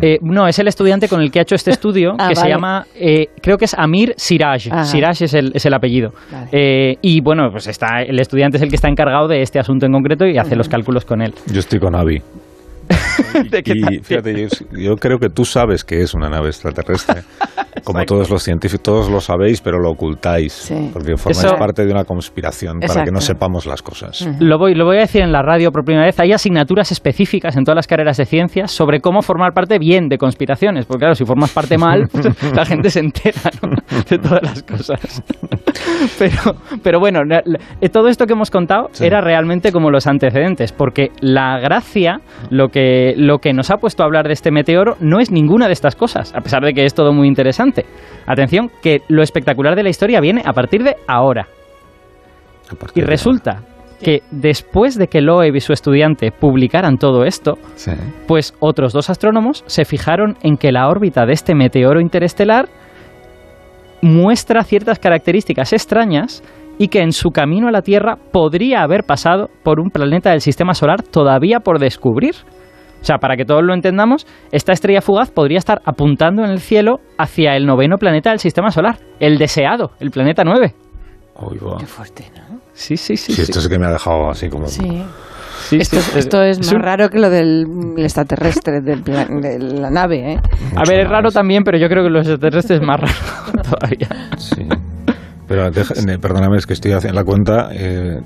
Eh, 0.00 0.18
no, 0.22 0.46
es 0.46 0.58
el 0.58 0.68
estudiante 0.68 1.08
con 1.08 1.20
el 1.20 1.30
que 1.30 1.38
ha 1.38 1.42
hecho 1.42 1.54
este 1.54 1.70
estudio, 1.70 2.14
Ah, 2.18 2.28
que 2.28 2.36
se 2.36 2.48
llama, 2.48 2.86
eh, 2.94 3.28
creo 3.42 3.56
que 3.56 3.64
es 3.64 3.74
Amir 3.74 4.14
Siraj. 4.16 4.68
Ajá. 4.70 4.84
Siraj 4.84 5.22
es 5.22 5.34
el, 5.34 5.52
es 5.54 5.64
el 5.66 5.74
apellido. 5.74 6.12
Vale. 6.30 6.48
Eh, 6.52 6.96
y 7.02 7.20
bueno, 7.20 7.50
pues 7.50 7.66
está 7.66 8.02
el 8.02 8.18
estudiante 8.18 8.56
es 8.56 8.62
el 8.62 8.68
que 8.68 8.76
está 8.76 8.88
encargado 8.88 9.28
de 9.28 9.42
este 9.42 9.58
asunto 9.58 9.86
en 9.86 9.92
concreto 9.92 10.26
y 10.26 10.38
hace 10.38 10.56
los 10.56 10.68
cálculos 10.68 11.04
con 11.04 11.22
él. 11.22 11.34
Yo 11.52 11.60
estoy 11.60 11.78
con 11.78 11.94
Avi. 11.94 12.22
¿De 13.50 13.62
qué 13.62 13.74
tal? 13.76 13.94
Y 13.94 13.98
fíjate, 14.00 14.42
yo, 14.42 14.48
yo 14.72 14.96
creo 14.96 15.18
que 15.18 15.28
tú 15.28 15.44
sabes 15.44 15.84
que 15.84 16.02
es 16.02 16.14
una 16.14 16.28
nave 16.28 16.48
extraterrestre. 16.48 17.22
Como 17.84 18.04
todos 18.04 18.30
los 18.30 18.42
científicos, 18.42 18.82
todos 18.82 19.10
lo 19.10 19.20
sabéis, 19.20 19.60
pero 19.60 19.78
lo 19.78 19.90
ocultáis. 19.90 20.52
Sí. 20.52 20.90
Porque 20.92 21.16
formáis 21.16 21.44
Eso- 21.44 21.56
parte 21.56 21.84
de 21.84 21.92
una 21.92 22.04
conspiración 22.04 22.80
para 22.80 22.86
que 22.86 22.92
Exacto. 22.92 23.12
no 23.12 23.20
sepamos 23.20 23.66
las 23.66 23.82
cosas. 23.82 24.28
Lo 24.40 24.58
voy, 24.58 24.74
lo 24.74 24.84
voy 24.84 24.96
a 24.98 25.00
decir 25.00 25.22
en 25.22 25.32
la 25.32 25.42
radio 25.42 25.70
por 25.72 25.84
primera 25.84 26.04
vez. 26.06 26.18
Hay 26.20 26.32
asignaturas 26.32 26.92
específicas 26.92 27.56
en 27.56 27.64
todas 27.64 27.76
las 27.76 27.86
carreras 27.86 28.16
de 28.16 28.24
ciencias 28.26 28.70
sobre 28.70 29.00
cómo 29.00 29.22
formar 29.22 29.52
parte 29.52 29.78
bien 29.78 30.08
de 30.08 30.18
conspiraciones. 30.18 30.86
Porque 30.86 31.00
claro, 31.00 31.14
si 31.14 31.24
formas 31.24 31.50
parte 31.52 31.78
mal, 31.78 32.08
la 32.54 32.64
gente 32.64 32.90
se 32.90 33.00
entera 33.00 33.50
¿no? 33.62 33.76
de 34.08 34.18
todas 34.18 34.42
las 34.42 34.62
cosas. 34.62 35.22
Pero, 36.18 36.56
pero 36.82 36.98
bueno, 37.00 37.20
eh, 37.80 37.88
todo 37.88 38.08
esto 38.08 38.26
que 38.26 38.32
hemos 38.32 38.50
contado 38.50 38.88
Sí. 38.92 39.04
era 39.04 39.20
realmente 39.20 39.70
como 39.72 39.90
los 39.90 40.06
antecedentes. 40.06 40.72
Porque 40.72 41.08
la 41.20 41.58
gracia, 41.58 42.20
lo 42.50 42.68
que, 42.68 43.14
lo 43.16 43.38
que 43.38 43.52
nos 43.52 43.70
ha 43.70 43.76
puesto 43.76 44.02
a 44.02 44.06
hablar 44.06 44.26
de 44.26 44.32
este 44.32 44.50
meteoro, 44.50 44.96
no 45.00 45.20
es 45.20 45.30
ninguna 45.30 45.66
de 45.66 45.72
estas 45.72 45.96
cosas. 45.96 46.34
A 46.34 46.40
pesar 46.40 46.62
de 46.62 46.72
que 46.72 46.84
es 46.84 46.94
todo 46.94 47.12
muy 47.12 47.28
interesante. 47.28 47.69
Atención, 48.26 48.70
que 48.82 49.00
lo 49.08 49.22
espectacular 49.22 49.74
de 49.76 49.82
la 49.82 49.88
historia 49.90 50.20
viene 50.20 50.42
a 50.44 50.52
partir 50.52 50.82
de 50.82 50.96
ahora. 51.06 51.46
Partir 52.78 53.02
Y 53.02 53.06
de- 53.06 53.10
resulta 53.10 53.62
que 54.02 54.22
después 54.30 54.96
de 54.96 55.08
que 55.08 55.20
Loeb 55.20 55.54
y 55.56 55.60
su 55.60 55.72
estudiante 55.72 56.30
publicaran 56.32 56.96
todo 56.96 57.24
esto, 57.24 57.58
Sí. 57.74 57.90
pues 58.26 58.54
otros 58.60 58.92
dos 58.92 59.10
astrónomos 59.10 59.62
se 59.66 59.84
fijaron 59.84 60.36
en 60.42 60.56
que 60.56 60.72
la 60.72 60.88
órbita 60.88 61.26
de 61.26 61.32
este 61.32 61.54
meteoro 61.54 62.00
interestelar 62.00 62.68
muestra 64.02 64.62
ciertas 64.64 64.98
características 64.98 65.72
extrañas 65.72 66.42
y 66.78 66.88
que 66.88 67.02
en 67.02 67.12
su 67.12 67.30
camino 67.30 67.68
a 67.68 67.72
la 67.72 67.82
Tierra 67.82 68.16
podría 68.32 68.82
haber 68.82 69.04
pasado 69.04 69.50
por 69.62 69.80
un 69.80 69.90
planeta 69.90 70.30
del 70.30 70.40
sistema 70.40 70.72
solar 70.72 71.02
todavía 71.02 71.60
por 71.60 71.78
descubrir. 71.78 72.34
O 73.00 73.04
sea, 73.04 73.16
para 73.18 73.36
que 73.36 73.44
todos 73.44 73.62
lo 73.62 73.72
entendamos, 73.74 74.26
esta 74.52 74.72
estrella 74.72 75.00
fugaz 75.00 75.30
podría 75.30 75.58
estar 75.58 75.80
apuntando 75.84 76.44
en 76.44 76.50
el 76.50 76.60
cielo 76.60 77.00
hacia 77.18 77.56
el 77.56 77.66
noveno 77.66 77.96
planeta 77.96 78.30
del 78.30 78.38
sistema 78.40 78.70
solar, 78.70 78.98
el 79.20 79.38
deseado, 79.38 79.92
el 80.00 80.10
planeta 80.10 80.42
9. 80.44 80.74
Uy, 81.42 81.58
va. 81.58 81.78
Qué 81.78 81.86
fuerte, 81.86 82.30
¿no? 82.36 82.58
Sí, 82.74 82.96
sí, 82.96 83.16
sí. 83.16 83.32
Sí, 83.32 83.42
esto 83.42 83.60
sí 83.60 83.68
que 83.68 83.78
me 83.78 83.86
ha 83.86 83.90
dejado 83.92 84.28
así 84.30 84.48
como... 84.48 84.66
Sí. 84.66 85.02
Sí, 85.68 85.76
Esto, 85.76 86.00
sí. 86.00 86.18
esto 86.18 86.42
es 86.42 86.58
más 86.58 86.72
un- 86.72 86.80
raro 86.82 87.10
que 87.10 87.18
lo 87.18 87.28
del 87.30 87.64
el 87.96 88.02
extraterrestre, 88.04 88.80
del 88.80 89.02
plan- 89.02 89.40
de 89.40 89.58
la 89.58 89.90
nave, 89.90 90.32
¿eh? 90.32 90.40
A 90.74 90.82
ver, 90.88 91.00
es 91.00 91.04
más. 91.04 91.12
raro 91.12 91.30
también, 91.30 91.62
pero 91.64 91.78
yo 91.78 91.86
creo 91.88 92.02
que 92.02 92.08
los 92.10 92.26
extraterrestres 92.26 92.80
es 92.80 92.86
más 92.86 92.98
raro 92.98 93.62
todavía. 93.62 94.08
Sí. 94.38 94.66
Pero 95.46 95.70
deja- 95.70 95.94
perdóname, 96.20 96.56
es 96.56 96.66
que 96.66 96.72
estoy 96.72 96.92
haciendo 96.92 97.20
la 97.20 97.24
cuenta. 97.24 97.68
eh, 97.72 98.20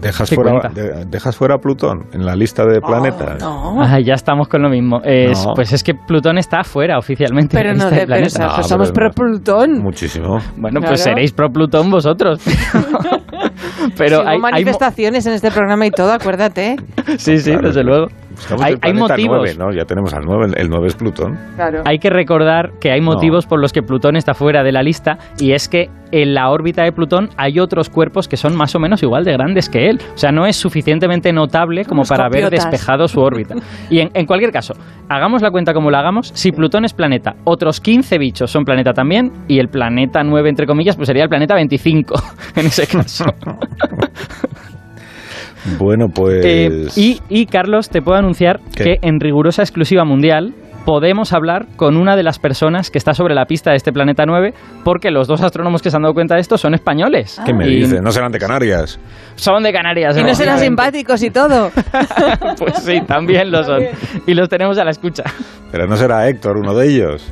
dejas, 0.00 0.28
¿Qué 0.30 0.34
fuera, 0.36 0.68
de- 0.68 1.04
dejas 1.06 1.36
fuera 1.36 1.54
a 1.56 1.58
Plutón 1.58 2.06
en 2.12 2.24
la 2.26 2.34
lista 2.36 2.64
de 2.64 2.80
planetas. 2.80 3.42
Oh, 3.42 3.74
No. 3.76 3.82
Ay, 3.82 4.04
ya 4.04 4.14
estamos 4.14 4.48
con 4.48 4.62
lo 4.62 4.68
mismo. 4.68 5.00
Es- 5.04 5.44
No. 5.46 5.54
Pues 5.54 5.72
es 5.72 5.82
que 5.82 5.94
Plutón 5.94 6.38
está 6.38 6.60
afuera 6.60 6.98
oficialmente. 6.98 7.56
Pero 7.56 7.70
de 7.70 7.76
la 7.76 7.84
no, 7.84 7.90
lista 7.90 8.00
de, 8.00 8.06
de 8.06 8.50
pero. 8.50 8.56
No, 8.56 8.62
somos 8.64 8.92
pero 8.92 9.10
pro. 9.12 9.24
Plutón. 9.26 9.78
Muchísimo. 9.80 10.38
Bueno, 10.56 10.80
Claro. 10.80 10.92
pues 10.92 11.02
seréis 11.02 11.32
pro 11.32 11.50
Plutón 11.50 11.90
vosotros. 11.90 12.40
pero 13.96 14.16
Sí, 14.18 14.22
hubo 14.22 14.28
hay, 14.28 14.34
hay 14.34 14.38
mo- 14.38 14.42
manifestaciones 14.50 15.26
en 15.26 15.32
este 15.34 15.50
programa 15.50 15.86
y 15.86 15.90
todo, 15.90 16.12
acuérdate. 16.12 16.76
sí, 17.18 17.38
sí, 17.38 17.50
Claro, 17.52 17.68
desde 17.68 17.84
luego. 17.84 18.08
Buscamos 18.40 18.64
Hay, 18.64 18.94
motivos. 18.94 19.38
9, 19.38 19.54
¿no? 19.58 19.72
Ya 19.72 19.84
tenemos 19.84 20.14
al 20.14 20.24
9, 20.24 20.54
el 20.56 20.70
9 20.70 20.88
es 20.88 20.94
Plutón. 20.94 21.38
Claro. 21.56 21.82
Hay 21.84 21.98
que 21.98 22.08
recordar 22.08 22.72
que 22.80 22.90
hay 22.90 23.02
motivos 23.02 23.46
por 23.46 23.60
los 23.60 23.72
que 23.72 23.82
Plutón 23.82 24.16
está 24.16 24.32
fuera 24.32 24.62
de 24.62 24.72
la 24.72 24.82
lista 24.82 25.18
y 25.38 25.52
es 25.52 25.68
que 25.68 25.90
en 26.12 26.34
la 26.34 26.50
órbita 26.50 26.82
de 26.82 26.92
Plutón 26.92 27.28
hay 27.36 27.60
otros 27.60 27.88
cuerpos 27.90 28.28
que 28.28 28.36
son 28.36 28.56
más 28.56 28.74
o 28.74 28.80
menos 28.80 29.02
igual 29.02 29.24
de 29.24 29.32
grandes 29.32 29.68
que 29.68 29.90
él. 29.90 30.00
O 30.14 30.18
sea, 30.18 30.32
no 30.32 30.46
es 30.46 30.56
suficientemente 30.56 31.32
notable 31.32 31.84
como 31.84 32.00
Unos 32.00 32.08
para 32.08 32.26
haber 32.26 32.50
despejado 32.50 33.06
su 33.08 33.20
órbita. 33.20 33.56
Y 33.90 34.00
en, 34.00 34.10
en 34.14 34.26
cualquier 34.26 34.52
caso, 34.52 34.74
hagamos 35.08 35.42
la 35.42 35.50
cuenta 35.50 35.74
como 35.74 35.90
la 35.90 36.00
hagamos, 36.00 36.32
si 36.34 36.50
Plutón 36.50 36.84
es 36.84 36.94
planeta, 36.94 37.36
otros 37.44 37.80
15 37.80 38.18
bichos 38.18 38.50
son 38.50 38.64
planeta 38.64 38.92
también 38.92 39.32
y 39.48 39.58
el 39.58 39.68
planeta 39.68 40.24
9, 40.24 40.48
entre 40.48 40.66
comillas, 40.66 40.96
pues 40.96 41.06
sería 41.06 41.24
el 41.24 41.28
planeta 41.28 41.54
25 41.54 42.14
en 42.56 42.66
ese 42.66 42.86
caso. 42.86 43.26
Bueno, 45.78 46.08
pues. 46.08 46.44
Eh, 46.44 46.86
y, 46.96 47.20
y, 47.28 47.46
Carlos, 47.46 47.88
te 47.88 48.02
puedo 48.02 48.18
anunciar 48.18 48.60
¿Qué? 48.74 48.84
que 48.84 48.98
en 49.02 49.20
rigurosa 49.20 49.62
exclusiva 49.62 50.04
mundial 50.04 50.54
podemos 50.84 51.32
hablar 51.32 51.66
con 51.76 51.96
una 51.96 52.16
de 52.16 52.22
las 52.22 52.38
personas 52.38 52.90
que 52.90 52.98
está 52.98 53.14
sobre 53.14 53.34
la 53.34 53.44
pista 53.46 53.70
de 53.70 53.76
este 53.76 53.92
planeta 53.92 54.24
9, 54.26 54.54
porque 54.84 55.10
los 55.10 55.28
dos 55.28 55.42
astrónomos 55.42 55.82
que 55.82 55.90
se 55.90 55.96
han 55.96 56.02
dado 56.02 56.14
cuenta 56.14 56.34
de 56.34 56.40
esto 56.40 56.58
son 56.58 56.74
españoles. 56.74 57.40
¿Qué 57.44 57.52
me 57.52 57.66
dices? 57.66 58.02
No 58.02 58.10
serán 58.10 58.32
de 58.32 58.38
Canarias. 58.38 58.98
Son 59.36 59.62
de 59.62 59.72
Canarias. 59.72 60.16
Y 60.16 60.22
no 60.22 60.34
serán 60.34 60.58
simpáticos 60.58 61.22
y 61.22 61.30
todo. 61.30 61.70
Pues 62.58 62.74
sí, 62.82 63.00
también 63.06 63.50
lo 63.50 63.62
son. 63.64 63.82
Y 64.26 64.34
los 64.34 64.48
tenemos 64.48 64.78
a 64.78 64.84
la 64.84 64.90
escucha. 64.90 65.22
Pero 65.70 65.86
no 65.86 65.96
será 65.96 66.28
Héctor, 66.28 66.56
uno 66.56 66.74
de 66.74 66.88
ellos. 66.88 67.26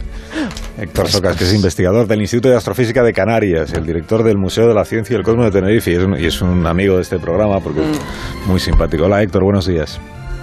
Héctor 0.79 1.09
Socas, 1.09 1.37
que 1.37 1.45
es 1.45 1.53
investigador 1.55 2.07
del 2.07 2.21
Instituto 2.21 2.49
de 2.51 2.57
Astrofísica 2.57 3.03
de 3.03 3.13
Canarias, 3.13 3.73
el 3.73 3.85
director 3.85 4.23
del 4.23 4.39
Museo 4.39 4.69
de 4.69 4.75
la 4.75 4.85
Ciencia 4.85 5.15
y 5.15 5.17
el 5.19 5.25
Cosmos 5.25 5.47
de 5.47 5.51
Tenerife, 5.61 5.91
y 5.91 5.95
es 5.95 6.03
un, 6.05 6.19
y 6.21 6.25
es 6.27 6.41
un 6.41 6.67
amigo 6.67 6.97
de 6.97 7.03
este 7.03 7.19
programa 7.19 7.59
porque 7.61 7.81
es 7.81 8.01
muy 8.47 8.61
simpático. 8.61 9.05
Hola 9.07 9.23
Héctor, 9.23 9.43
buenos 9.43 9.67
días. 9.67 10.01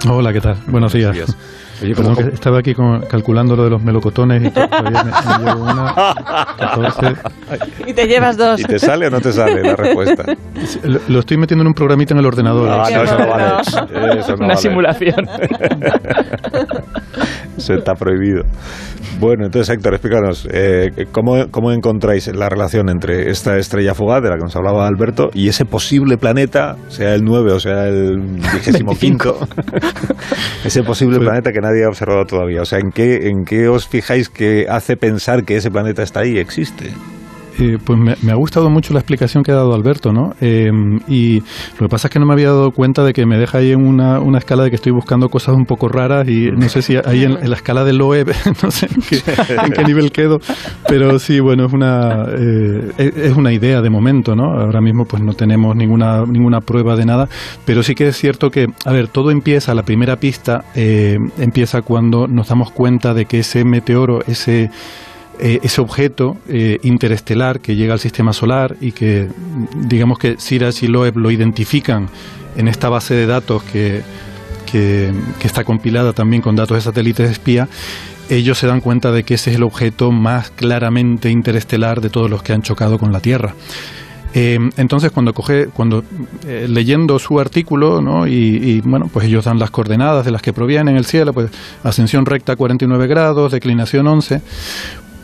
Hola, 0.10 0.34
¿qué 0.34 0.42
tal? 0.42 0.58
Buenos 0.68 0.92
días. 0.94 1.16
Oye, 1.82 1.94
Perdón, 1.96 2.16
que 2.16 2.24
estaba 2.34 2.60
aquí 2.60 2.74
con, 2.74 3.02
calculando 3.02 3.56
lo 3.56 3.64
de 3.66 3.70
los 3.70 3.82
melocotones 3.82 4.44
y 4.44 4.50
todavía 4.50 5.04
me, 5.04 5.12
me 5.12 5.46
llevo 5.52 5.64
una. 5.64 5.94
14. 6.58 7.16
Y 7.88 7.94
te 7.94 8.08
llevas 8.08 8.38
dos. 8.38 8.60
¿Y 8.60 8.64
te 8.64 8.80
sale 8.80 9.08
o 9.08 9.10
no 9.10 9.20
te 9.20 9.34
sale 9.34 9.62
la 9.62 9.76
respuesta? 9.76 10.24
Lo, 10.84 11.00
lo 11.08 11.20
estoy 11.20 11.38
metiendo 11.38 11.64
en 11.64 11.68
un 11.68 11.74
programita 11.74 12.14
en 12.14 12.20
el 12.20 12.26
ordenador. 12.26 12.70
Ah, 12.70 12.88
no, 12.92 13.04
eso 13.04 13.18
no 13.20 13.28
vale. 13.28 14.20
Eso 14.20 14.32
no 14.32 14.38
Una 14.38 14.48
vale. 14.48 14.58
simulación. 14.58 15.28
Eso 17.58 17.74
está 17.74 17.94
prohibido. 17.94 18.44
Bueno, 19.20 19.46
entonces 19.46 19.74
Héctor, 19.74 19.94
explícanos, 19.94 20.48
eh, 20.52 21.06
¿cómo, 21.12 21.46
¿cómo 21.50 21.72
encontráis 21.72 22.28
la 22.36 22.50
relación 22.50 22.90
entre 22.90 23.30
esta 23.30 23.58
estrella 23.58 23.94
fugaz 23.94 24.22
de 24.22 24.30
la 24.30 24.36
que 24.36 24.44
nos 24.44 24.56
hablaba 24.56 24.86
Alberto 24.88 25.30
y 25.34 25.48
ese 25.48 25.64
posible 25.66 26.18
planeta, 26.18 26.76
sea 26.90 27.14
el 27.16 27.24
9 27.24 27.52
o 27.54 27.60
sea 27.60 27.88
el 27.88 28.18
25 28.20 29.38
ese 30.66 30.84
posible 30.84 31.18
Pues- 31.18 31.28
planeta 31.28 31.52
que 31.52 31.62
nadie 31.62 31.86
ha 31.86 31.88
observado 31.90 32.26
todavía? 32.26 32.62
O 32.62 32.66
sea, 32.66 32.80
¿en 32.80 32.92
qué, 32.92 33.30
¿en 33.30 33.46
qué 33.46 33.70
os 33.70 33.88
fijáis 33.88 34.28
que 34.30 34.66
hace 34.70 34.98
pensar 34.98 35.46
que 35.46 35.56
ese 35.56 35.72
planeta 35.72 36.04
está 36.04 36.22
ahí 36.22 36.34
y 36.36 36.40
existe? 36.40 36.92
Eh, 37.58 37.78
pues 37.84 37.98
me, 37.98 38.32
ha 38.32 38.36
gustado 38.36 38.70
mucho 38.70 38.94
la 38.94 39.00
explicación 39.00 39.44
que 39.44 39.52
ha 39.52 39.56
dado 39.56 39.74
Alberto, 39.74 40.12
¿no? 40.12 40.34
Eh, 40.42 40.70
y 41.08 41.40
lo 41.40 41.88
que 41.88 41.90
pasa 41.90 42.08
es 42.08 42.12
que 42.14 42.20
no 42.20 42.26
me 42.26 42.34
había 42.34 42.48
dado 42.48 42.72
cuenta 42.72 43.04
de 43.04 43.14
que 43.14 43.26
me 43.26 43.38
deja 43.38 43.60
ahí 43.60 43.72
en 43.72 43.86
una, 43.86 44.20
una 44.20 44.40
escala 44.40 44.64
de 44.64 44.70
que 44.70 44.76
estoy 44.76 44.92
buscando 44.92 45.30
cosas 45.30 45.56
un 45.56 45.66
poco 45.66 45.88
raras 45.88 46.28
y 46.28 46.52
no 46.52 46.68
sé 46.68 46.82
si 46.82 46.98
ahí 46.98 47.24
en, 47.24 47.50
la 47.50 47.56
escala 47.56 47.86
del 47.86 47.98
Loeb, 47.98 48.28
no 48.64 48.72
sé 48.72 48.88
en 48.88 49.02
qué, 49.02 49.22
en 49.66 49.72
qué 49.72 49.84
nivel 49.84 50.12
quedo, 50.12 50.40
pero 50.88 51.18
sí, 51.20 51.40
bueno, 51.40 51.66
es 51.66 51.74
una, 51.74 52.26
eh, 52.38 52.92
es 52.98 53.36
una 53.38 53.54
idea 53.54 53.82
de 53.82 53.90
momento, 53.90 54.36
¿no? 54.36 54.52
Ahora 54.52 54.82
mismo 54.82 55.06
pues 55.06 55.24
no 55.24 55.34
tenemos 55.34 55.76
ninguna, 55.76 56.26
ninguna 56.26 56.60
prueba 56.60 56.96
de 56.96 57.06
nada, 57.06 57.30
pero 57.66 57.84
sí 57.84 57.96
que 57.96 58.08
es 58.08 58.18
cierto 58.18 58.50
que, 58.50 58.68
a 58.86 58.92
ver, 58.92 59.08
todo 59.08 59.32
empieza, 59.32 59.74
la 59.74 59.84
primera 59.84 60.18
pista 60.18 60.66
eh, 60.76 61.18
empieza 61.38 61.82
cuando 61.84 62.28
nos 62.28 62.50
damos 62.50 62.72
cuenta 62.72 63.14
de 63.14 63.26
que 63.26 63.40
ese 63.40 63.64
meteoro, 63.64 64.20
ese 64.28 64.70
eh, 65.40 65.60
ese 65.64 65.82
objeto 65.82 66.38
eh, 66.48 66.80
interestelar 66.84 67.60
que 67.60 67.76
llega 67.76 67.94
al 67.94 68.00
sistema 68.00 68.34
solar 68.34 68.76
y 68.80 68.92
que 68.92 69.28
digamos 69.76 70.18
que 70.18 70.36
Siraj 70.38 70.84
y 70.84 70.88
Loeb 70.88 71.18
lo 71.18 71.32
identifican 71.32 72.08
en 72.56 72.68
esta 72.68 72.90
base 72.90 73.16
de 73.16 73.26
datos 73.26 73.64
que, 73.64 74.02
que, 74.72 75.12
está 75.44 75.64
compilada 75.64 76.14
también 76.14 76.42
con 76.42 76.56
datos 76.56 76.76
de 76.78 76.82
satélites 76.82 77.30
espía, 77.30 77.68
ellos 78.30 78.58
se 78.58 78.68
dan 78.68 78.82
cuenta 78.82 79.12
de 79.12 79.24
que 79.24 79.36
ese 79.36 79.52
es 79.52 79.58
el 79.58 79.64
objeto 79.64 80.12
más 80.12 80.52
claramente 80.52 81.30
interestelar 81.30 82.02
de 82.02 82.10
todos 82.10 82.30
los 82.30 82.42
que 82.42 82.54
han 82.54 82.62
chocado 82.62 82.98
con 82.98 83.12
la 83.12 83.20
Tierra. 83.20 83.54
Eh, 84.34 84.58
entonces, 84.76 85.12
cuando 85.12 85.32
coge, 85.34 85.68
cuando 85.68 86.04
eh, 86.46 86.66
leyendo 86.68 87.20
su 87.20 87.40
artículo, 87.40 88.02
¿no? 88.02 88.28
y, 88.28 88.34
y, 88.34 88.82
bueno, 88.82 89.10
pues 89.12 89.28
ellos 89.28 89.46
dan 89.46 89.60
las 89.60 89.72
coordenadas 89.72 90.26
de 90.26 90.32
las 90.32 90.42
que 90.42 90.52
provienen 90.52 90.98
el 90.98 91.06
cielo, 91.06 91.32
pues 91.32 91.50
ascensión 91.84 92.26
recta 92.26 92.58
49 92.58 93.08
grados, 93.08 93.54
declinación 93.54 94.08
11, 94.08 94.42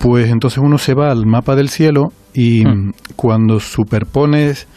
pues 0.02 0.30
entonces 0.30 0.60
uno 0.64 0.78
se 0.78 0.94
va 0.94 1.12
al 1.12 1.26
mapa 1.26 1.56
del 1.56 1.70
cielo 1.70 2.12
y 2.34 2.66
Mm. 2.66 2.92
cuando 3.16 3.60
superpones 3.60 4.68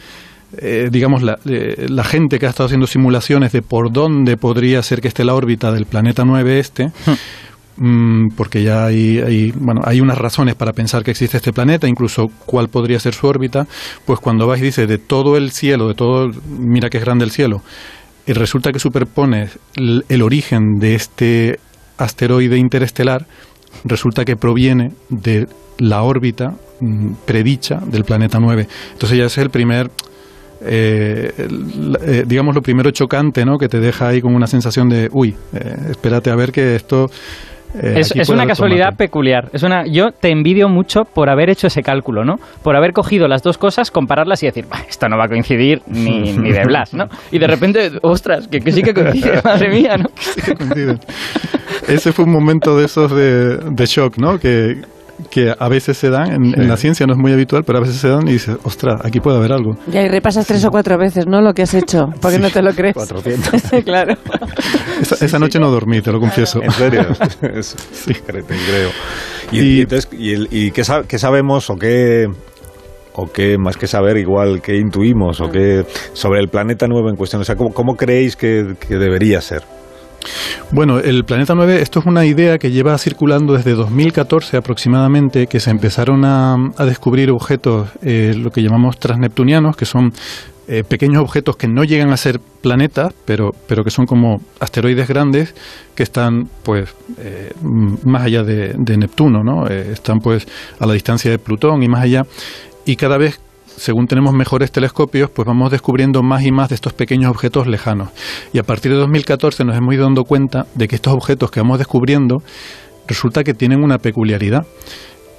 eh, 0.57 0.87
digamos, 0.89 1.21
la, 1.21 1.37
eh, 1.45 1.87
la 1.89 2.03
gente 2.05 2.39
que 2.39 2.45
ha 2.45 2.49
estado 2.49 2.67
haciendo 2.67 2.87
simulaciones 2.87 3.51
de 3.51 3.61
por 3.61 3.91
dónde 3.91 4.37
podría 4.37 4.81
ser 4.83 5.01
que 5.01 5.09
esté 5.09 5.25
la 5.25 5.33
órbita 5.33 5.71
del 5.71 5.85
planeta 5.85 6.23
9 6.23 6.59
este, 6.59 6.91
mm, 7.75 8.29
porque 8.37 8.63
ya 8.63 8.85
hay, 8.85 9.19
hay, 9.19 9.51
bueno, 9.51 9.81
hay 9.83 9.99
unas 9.99 10.17
razones 10.17 10.55
para 10.55 10.71
pensar 10.71 11.03
que 11.03 11.11
existe 11.11 11.37
este 11.37 11.51
planeta, 11.51 11.87
incluso 11.89 12.27
cuál 12.45 12.69
podría 12.69 12.99
ser 12.99 13.13
su 13.13 13.27
órbita, 13.27 13.67
pues 14.05 14.19
cuando 14.21 14.47
vas 14.47 14.59
y 14.59 14.63
dices 14.63 14.87
de 14.87 14.97
todo 14.97 15.35
el 15.35 15.51
cielo, 15.51 15.89
de 15.89 15.95
todo, 15.95 16.29
mira 16.57 16.89
que 16.89 16.99
es 16.99 17.03
grande 17.03 17.25
el 17.25 17.31
cielo, 17.31 17.61
y 18.25 18.31
resulta 18.31 18.71
que 18.71 18.79
superpones 18.79 19.59
el, 19.75 20.05
el 20.07 20.21
origen 20.21 20.75
de 20.79 20.95
este 20.95 21.59
asteroide 21.97 22.57
interestelar, 22.57 23.25
resulta 23.83 24.23
que 24.25 24.35
proviene 24.35 24.91
de 25.09 25.47
la 25.79 26.03
órbita 26.03 26.53
mm, 26.79 27.13
predicha 27.25 27.77
del 27.85 28.03
planeta 28.03 28.39
9. 28.39 28.67
Entonces 28.93 29.17
ya 29.17 29.25
es 29.25 29.37
el 29.37 29.49
primer 29.49 29.89
eh, 30.67 31.31
eh, 31.37 32.23
digamos 32.25 32.55
lo 32.55 32.61
primero 32.61 32.89
chocante, 32.91 33.45
¿no? 33.45 33.57
Que 33.57 33.67
te 33.67 33.79
deja 33.79 34.07
ahí 34.07 34.21
con 34.21 34.33
una 34.33 34.47
sensación 34.47 34.89
de, 34.89 35.09
uy, 35.11 35.35
eh, 35.53 35.75
espérate 35.91 36.31
a 36.31 36.35
ver 36.35 36.51
que 36.51 36.75
esto 36.75 37.09
eh, 37.77 37.99
Es, 37.99 38.29
una 38.29 38.47
casualidad 38.47 38.85
tomate. 38.85 39.05
peculiar. 39.05 39.49
Es 39.51 39.61
una, 39.63 39.85
yo 39.85 40.11
te 40.11 40.29
envidio 40.31 40.69
mucho 40.69 41.03
por 41.03 41.29
haber 41.29 41.49
hecho 41.49 41.67
ese 41.67 41.83
cálculo, 41.83 42.23
¿no? 42.23 42.37
Por 42.63 42.75
haber 42.77 42.93
cogido 42.93 43.27
las 43.27 43.43
dos 43.43 43.57
cosas, 43.57 43.91
compararlas 43.91 44.41
y 44.43 44.45
decir, 44.45 44.65
"Bah, 44.69 44.79
esto 44.87 45.09
no 45.09 45.17
va 45.17 45.25
a 45.25 45.27
coincidir 45.27 45.81
ni, 45.87 46.31
ni 46.37 46.51
de 46.53 46.63
Blas, 46.63 46.93
¿no? 46.93 47.09
Y 47.31 47.37
de 47.37 47.47
repente, 47.47 47.91
ostras, 48.01 48.47
que, 48.47 48.61
que 48.61 48.71
sí 48.71 48.81
que 48.81 48.93
coincide, 48.93 49.41
madre 49.43 49.69
mía, 49.69 49.97
¿no? 49.97 50.09
que 50.45 50.53
coinciden. 50.55 50.99
Ese 51.87 52.11
fue 52.11 52.25
un 52.25 52.31
momento 52.31 52.77
de 52.77 52.85
esos 52.85 53.11
de, 53.11 53.57
de 53.57 53.85
shock, 53.85 54.17
¿no? 54.17 54.39
Que, 54.39 54.81
que 55.29 55.53
a 55.57 55.69
veces 55.69 55.97
se 55.97 56.09
dan, 56.09 56.31
en, 56.31 56.61
en 56.61 56.67
la 56.67 56.75
ciencia 56.77 57.05
no 57.07 57.13
es 57.13 57.19
muy 57.19 57.31
habitual, 57.31 57.63
pero 57.65 57.77
a 57.77 57.81
veces 57.81 57.95
se 57.97 58.09
dan 58.09 58.27
y 58.27 58.33
dices, 58.33 58.57
ostras, 58.63 58.99
aquí 59.03 59.19
puede 59.21 59.37
haber 59.37 59.53
algo. 59.53 59.77
Ya, 59.87 60.01
y 60.03 60.09
repasas 60.09 60.45
tres 60.45 60.63
o 60.65 60.71
cuatro 60.71 60.97
veces, 60.97 61.25
¿no? 61.27 61.41
Lo 61.41 61.53
que 61.53 61.61
has 61.61 61.73
hecho, 61.73 62.07
porque 62.21 62.37
no 62.39 62.49
te 62.49 62.61
lo 62.61 62.73
crees. 62.73 62.95
400. 62.95 63.61
claro. 63.85 64.13
Esa, 65.01 65.23
esa 65.25 65.39
noche 65.39 65.59
no 65.59 65.69
dormí, 65.71 66.01
te 66.01 66.11
lo 66.11 66.19
confieso. 66.19 66.61
¿En 66.61 66.71
serio? 66.71 67.01
Es- 67.53 67.75
creo, 68.25 68.43
te 68.43 68.55
creo. 68.55 68.89
Y, 69.51 69.59
Y- 69.59 69.77
y 69.77 69.81
entonces, 69.81 70.09
¿y, 70.11 70.33
el- 70.33 70.47
y 70.51 70.71
qué, 70.71 70.83
sa- 70.83 71.03
qué 71.07 71.17
sabemos 71.17 71.69
o 71.69 71.75
qué, 71.75 72.27
o 73.13 73.27
qué, 73.31 73.57
más 73.57 73.77
que 73.77 73.87
saber, 73.87 74.17
igual, 74.17 74.61
qué 74.61 74.75
intuimos 74.75 75.39
o 75.39 75.49
qué 75.49 75.85
sobre 76.13 76.41
el 76.41 76.49
planeta 76.49 76.87
nuevo 76.87 77.09
en 77.09 77.15
cuestión? 77.15 77.41
O 77.41 77.45
sea, 77.45 77.55
¿cómo, 77.55 77.69
cómo 77.73 77.95
creéis 77.95 78.35
que, 78.35 78.75
que 78.79 78.95
debería 78.97 79.39
ser? 79.39 79.61
Bueno, 80.71 80.99
el 80.99 81.23
planeta 81.23 81.53
9, 81.55 81.81
esto 81.81 81.99
es 81.99 82.05
una 82.05 82.25
idea 82.25 82.57
que 82.57 82.71
lleva 82.71 82.97
circulando 82.97 83.53
desde 83.53 83.73
2014 83.73 84.57
aproximadamente, 84.57 85.47
que 85.47 85.59
se 85.59 85.71
empezaron 85.71 86.25
a, 86.25 86.55
descubrir 86.85 87.31
objetos, 87.31 87.89
eh, 88.01 88.33
lo 88.37 88.51
que 88.51 88.61
llamamos 88.61 88.97
transneptunianos, 88.99 89.75
que 89.75 89.85
son 89.85 90.11
eh, 90.67 90.83
pequeños 90.83 91.21
objetos 91.21 91.57
que 91.57 91.67
no 91.67 91.83
llegan 91.83 92.11
a 92.11 92.17
ser 92.17 92.39
planetas, 92.39 93.13
pero, 93.25 93.51
pero 93.67 93.83
que 93.83 93.91
son 93.91 94.07
como 94.07 94.41
asteroides 94.59 95.07
grandes 95.07 95.53
que 95.93 96.01
están 96.01 96.49
pues 96.63 96.91
eh, 97.19 97.51
más 98.03 98.23
allá 98.23 98.41
de, 98.41 98.73
de 98.75 98.97
Neptuno, 98.97 99.43
¿no? 99.43 99.67
Eh, 99.67 99.91
están 99.91 100.17
pues 100.17 100.47
a 100.79 100.87
la 100.87 100.93
distancia 100.93 101.29
de 101.29 101.37
Plutón 101.37 101.83
y 101.83 101.87
más 101.87 102.01
allá. 102.01 102.23
Y 102.83 102.95
cada 102.95 103.19
vez 103.19 103.39
según 103.77 104.07
tenemos 104.07 104.33
mejores 104.33 104.71
telescopios, 104.71 105.29
pues 105.29 105.45
vamos 105.45 105.71
descubriendo 105.71 106.23
más 106.23 106.43
y 106.43 106.51
más 106.51 106.69
de 106.69 106.75
estos 106.75 106.93
pequeños 106.93 107.29
objetos 107.31 107.67
lejanos. 107.67 108.09
Y 108.53 108.59
a 108.59 108.63
partir 108.63 108.91
de 108.91 108.97
2014 108.97 109.63
nos 109.65 109.77
hemos 109.77 109.93
ido 109.93 110.03
dando 110.03 110.23
cuenta 110.23 110.65
de 110.75 110.87
que 110.87 110.95
estos 110.95 111.13
objetos 111.13 111.51
que 111.51 111.59
vamos 111.59 111.77
descubriendo 111.77 112.37
resulta 113.07 113.43
que 113.43 113.53
tienen 113.53 113.83
una 113.83 113.97
peculiaridad. 113.97 114.65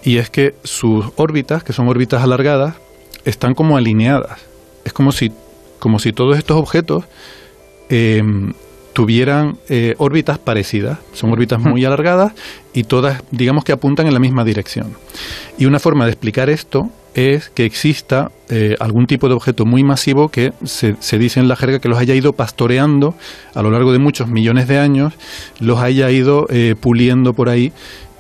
Y 0.05 0.19
es 0.19 0.31
que 0.31 0.55
sus 0.63 1.07
órbitas, 1.17 1.65
que 1.65 1.73
son 1.73 1.89
órbitas 1.89 2.23
alargadas, 2.23 2.77
están 3.25 3.55
como 3.55 3.77
alineadas. 3.77 4.41
Es 4.85 4.93
como 4.93 5.11
si, 5.11 5.33
como 5.79 5.99
si 5.99 6.13
todos 6.13 6.39
estos 6.39 6.57
objetos 6.57 7.05
eh, 7.89 8.23
tuvieran 8.93 9.59
eh, 9.69 9.95
órbitas 9.99 10.39
parecidas. 10.39 11.01
Son 11.13 11.33
órbitas 11.33 11.61
muy 11.61 11.85
alargadas 11.85 12.33
y 12.73 12.85
todas, 12.85 13.23
digamos 13.31 13.65
que 13.65 13.73
apuntan 13.73 14.07
en 14.07 14.15
la 14.15 14.21
misma 14.21 14.45
dirección. 14.45 14.95
Y 15.59 15.67
una 15.67 15.79
forma 15.79 16.05
de 16.05 16.13
explicar 16.13 16.51
esto 16.51 16.91
es 17.17 17.49
que 17.49 17.65
exista 17.65 18.31
eh, 18.51 18.77
algún 18.79 19.07
tipo 19.07 19.27
de 19.29 19.35
objeto 19.35 19.65
muy 19.65 19.83
masivo 19.83 20.29
que 20.29 20.53
se, 20.65 20.97
se 21.01 21.19
dice 21.19 21.41
en 21.41 21.49
la 21.49 21.57
jerga 21.57 21.79
que 21.81 21.89
los 21.89 21.99
haya 21.99 22.15
ido 22.15 22.35
pastoreando 22.35 23.15
a 23.55 23.63
lo 23.63 23.71
largo 23.71 23.93
de 23.93 23.99
muchos 23.99 24.29
millones 24.29 24.69
de 24.69 24.79
años, 24.79 25.15
los 25.59 25.81
haya 25.81 26.11
ido 26.11 26.47
eh, 26.51 26.75
puliendo 26.79 27.33
por 27.33 27.49
ahí 27.49 27.73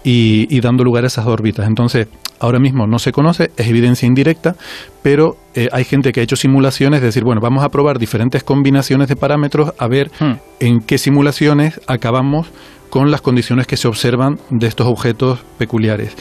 y, 0.02 0.46
y 0.48 0.60
dando 0.60 0.82
lugar 0.82 1.04
a 1.04 1.08
esas 1.08 1.26
órbitas. 1.26 1.66
Entonces, 1.68 2.08
ahora 2.40 2.58
mismo 2.58 2.86
no 2.86 2.98
se 2.98 3.12
conoce, 3.12 3.50
es 3.56 3.66
evidencia 3.68 4.06
indirecta, 4.06 4.56
pero 5.02 5.36
eh, 5.54 5.68
hay 5.72 5.84
gente 5.84 6.12
que 6.12 6.20
ha 6.20 6.22
hecho 6.22 6.36
simulaciones, 6.36 6.98
es 6.98 7.04
decir, 7.04 7.22
bueno, 7.22 7.40
vamos 7.42 7.64
a 7.64 7.68
probar 7.68 7.98
diferentes 7.98 8.42
combinaciones 8.44 9.08
de 9.08 9.16
parámetros 9.16 9.72
a 9.78 9.88
ver 9.88 10.10
Hmm. 10.18 10.34
en 10.60 10.80
qué 10.80 10.96
simulaciones 10.96 11.80
acabamos 11.86 12.48
con 12.88 13.10
las 13.10 13.20
condiciones 13.20 13.66
que 13.66 13.76
se 13.76 13.88
observan 13.88 14.38
de 14.50 14.66
estos 14.68 14.86
objetos 14.86 15.40
peculiares. 15.58 16.14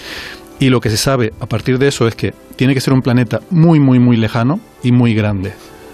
Y 0.59 0.69
lo 0.69 0.79
que 0.79 0.89
se 0.89 0.97
sabe 0.97 1.33
a 1.39 1.45
partir 1.45 1.77
de 1.77 1.87
eso 1.87 2.07
es 2.07 2.15
que 2.15 2.33
tiene 2.55 2.73
que 2.73 2.81
ser 2.81 2.93
un 2.93 3.01
planeta 3.01 3.41
muy, 3.49 3.79
muy, 3.79 3.99
muy 3.99 4.15
lejano 4.17 4.59
y 4.83 4.91
muy 4.91 5.13
grande. 5.13 5.53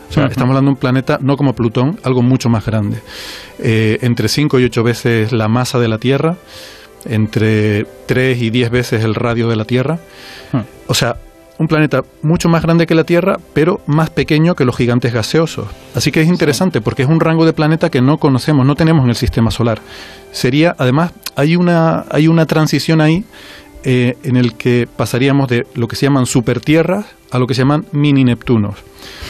O 0.09 0.13
sea, 0.13 0.25
estamos 0.25 0.49
hablando 0.49 0.69
de 0.69 0.73
un 0.73 0.79
planeta 0.79 1.19
no 1.21 1.37
como 1.37 1.53
Plutón, 1.55 1.97
algo 2.03 2.21
mucho 2.21 2.49
más 2.49 2.65
grande. 2.65 2.97
Eh, 3.59 3.97
entre 4.01 4.27
5 4.27 4.59
y 4.59 4.65
8 4.65 4.83
veces 4.83 5.31
la 5.31 5.47
masa 5.47 5.79
de 5.79 5.87
la 5.87 5.97
Tierra, 5.99 6.35
entre 7.05 7.85
3 8.07 8.41
y 8.41 8.49
10 8.49 8.71
veces 8.71 9.03
el 9.05 9.15
radio 9.15 9.47
de 9.47 9.55
la 9.55 9.63
Tierra. 9.63 9.99
O 10.87 10.93
sea, 10.93 11.15
un 11.57 11.67
planeta 11.67 12.01
mucho 12.23 12.49
más 12.49 12.61
grande 12.61 12.87
que 12.87 12.95
la 12.95 13.03
Tierra, 13.03 13.37
pero 13.53 13.81
más 13.85 14.09
pequeño 14.09 14.55
que 14.55 14.65
los 14.65 14.75
gigantes 14.75 15.13
gaseosos. 15.13 15.67
Así 15.95 16.11
que 16.11 16.21
es 16.21 16.27
interesante 16.27 16.81
porque 16.81 17.03
es 17.03 17.07
un 17.07 17.19
rango 17.19 17.45
de 17.45 17.53
planeta 17.53 17.89
que 17.89 18.01
no 18.01 18.17
conocemos, 18.17 18.65
no 18.65 18.75
tenemos 18.75 19.03
en 19.05 19.11
el 19.11 19.15
sistema 19.15 19.49
solar. 19.49 19.79
Sería, 20.31 20.75
además, 20.77 21.13
hay 21.35 21.55
una, 21.55 22.05
hay 22.09 22.27
una 22.27 22.45
transición 22.47 22.99
ahí 22.99 23.23
eh, 23.83 24.17
en 24.23 24.37
el 24.37 24.55
que 24.55 24.87
pasaríamos 24.95 25.47
de 25.47 25.65
lo 25.75 25.87
que 25.87 25.95
se 25.95 26.05
llaman 26.05 26.25
supertierras 26.25 27.05
a 27.31 27.39
lo 27.39 27.47
que 27.47 27.53
se 27.53 27.61
llaman 27.61 27.85
mini 27.93 28.23
Neptunos. 28.23 28.75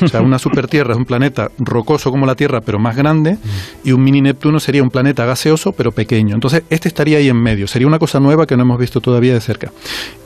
O 0.01 0.07
sea, 0.07 0.21
una 0.21 0.39
supertierra 0.39 0.93
es 0.93 0.97
un 0.97 1.05
planeta 1.05 1.51
rocoso 1.59 2.11
como 2.11 2.25
la 2.25 2.35
Tierra, 2.35 2.61
pero 2.61 2.79
más 2.79 2.95
grande, 2.95 3.37
y 3.83 3.91
un 3.91 4.03
mini 4.03 4.21
Neptuno 4.21 4.59
sería 4.59 4.81
un 4.83 4.89
planeta 4.89 5.23
gaseoso, 5.25 5.71
pero 5.71 5.91
pequeño. 5.91 6.33
Entonces, 6.33 6.63
este 6.69 6.87
estaría 6.87 7.19
ahí 7.19 7.29
en 7.29 7.41
medio. 7.41 7.67
Sería 7.67 7.87
una 7.87 7.99
cosa 7.99 8.19
nueva 8.19 8.47
que 8.47 8.57
no 8.57 8.63
hemos 8.63 8.79
visto 8.79 8.99
todavía 8.99 9.33
de 9.33 9.41
cerca. 9.41 9.71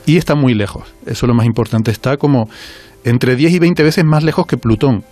Y 0.06 0.16
está 0.16 0.34
muy 0.34 0.54
lejos. 0.54 0.84
Eso 1.04 1.26
es 1.26 1.28
lo 1.28 1.34
más 1.34 1.46
importante. 1.46 1.90
Está 1.90 2.16
como 2.16 2.48
entre 3.04 3.36
10 3.36 3.52
y 3.52 3.58
20 3.58 3.82
veces 3.82 4.04
más 4.04 4.24
lejos 4.24 4.46
que 4.46 4.56
Plutón. 4.56 5.04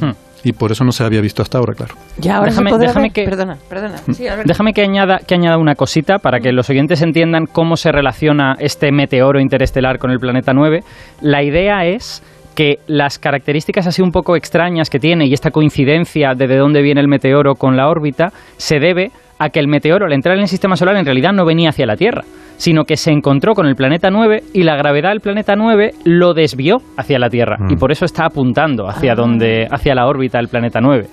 Hmm. 0.00 0.12
Y 0.48 0.52
por 0.52 0.70
eso 0.70 0.84
no 0.84 0.92
se 0.92 1.02
había 1.02 1.20
visto 1.20 1.42
hasta 1.42 1.58
ahora, 1.58 1.74
claro. 1.74 1.94
Ya 2.18 2.36
ahora 2.36 2.52
Déjame- 2.52 3.10
que- 3.12 3.24
Perdona, 3.24 3.56
perdona. 3.68 3.96
Sí. 4.12 4.26
Déjame 4.44 4.72
que 4.74 4.82
añada, 4.82 5.18
que 5.26 5.34
añada 5.34 5.58
una 5.58 5.74
cosita 5.74 6.18
para 6.20 6.38
que 6.38 6.52
los 6.52 6.70
oyentes 6.70 7.02
entiendan 7.02 7.46
cómo 7.46 7.76
se 7.76 7.90
relaciona 7.90 8.54
este 8.60 8.92
meteoro 8.92 9.40
interestelar 9.40 9.98
con 9.98 10.12
el 10.12 10.20
planeta 10.20 10.52
9. 10.54 10.84
La 11.20 11.42
idea 11.42 11.84
es 11.84 12.22
que 12.54 12.76
las 12.86 13.18
características 13.18 13.88
así 13.88 14.02
un 14.02 14.12
poco 14.12 14.36
extrañas 14.36 14.88
que 14.88 15.00
tiene 15.00 15.26
y 15.26 15.34
esta 15.34 15.50
coincidencia 15.50 16.34
de 16.36 16.46
de 16.46 16.56
dónde 16.58 16.80
viene 16.80 17.00
el 17.00 17.08
meteoro 17.08 17.56
con 17.56 17.76
la 17.76 17.88
órbita 17.88 18.28
se 18.56 18.78
debe 18.78 19.10
a 19.40 19.50
que 19.50 19.58
el 19.58 19.66
meteoro 19.66 20.06
al 20.06 20.12
entrar 20.12 20.36
en 20.36 20.42
el 20.42 20.48
sistema 20.48 20.76
solar 20.76 20.96
en 20.96 21.04
realidad 21.04 21.32
no 21.32 21.44
venía 21.44 21.70
hacia 21.70 21.86
la 21.86 21.96
Tierra, 21.96 22.22
sino 22.56 22.84
que 22.84 22.96
se 22.96 23.10
encontró 23.10 23.54
con 23.54 23.66
el 23.66 23.74
planeta 23.76 24.10
9 24.10 24.42
y 24.54 24.62
la 24.62 24.76
gravedad 24.76 25.10
del 25.10 25.20
planeta 25.20 25.54
9 25.56 25.92
lo 26.04 26.34
desvió 26.34 26.76
hacia 26.96 27.18
la 27.18 27.28
Tierra 27.28 27.56
Mm. 27.58 27.72
y 27.72 27.76
por 27.76 27.92
eso 27.92 28.04
está 28.04 28.26
apuntando 28.26 28.88
hacia 28.88 29.14
donde 29.14 29.66
hacia 29.70 29.94
la 29.94 30.06
órbita 30.06 30.38
del 30.38 30.48
planeta 30.48 30.80
9. 30.80 31.06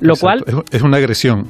Lo 0.00 0.14
cual 0.16 0.40
Exacto. 0.40 0.64
Es, 0.70 0.76
es 0.76 0.82
una 0.82 0.96
agresión 0.98 1.44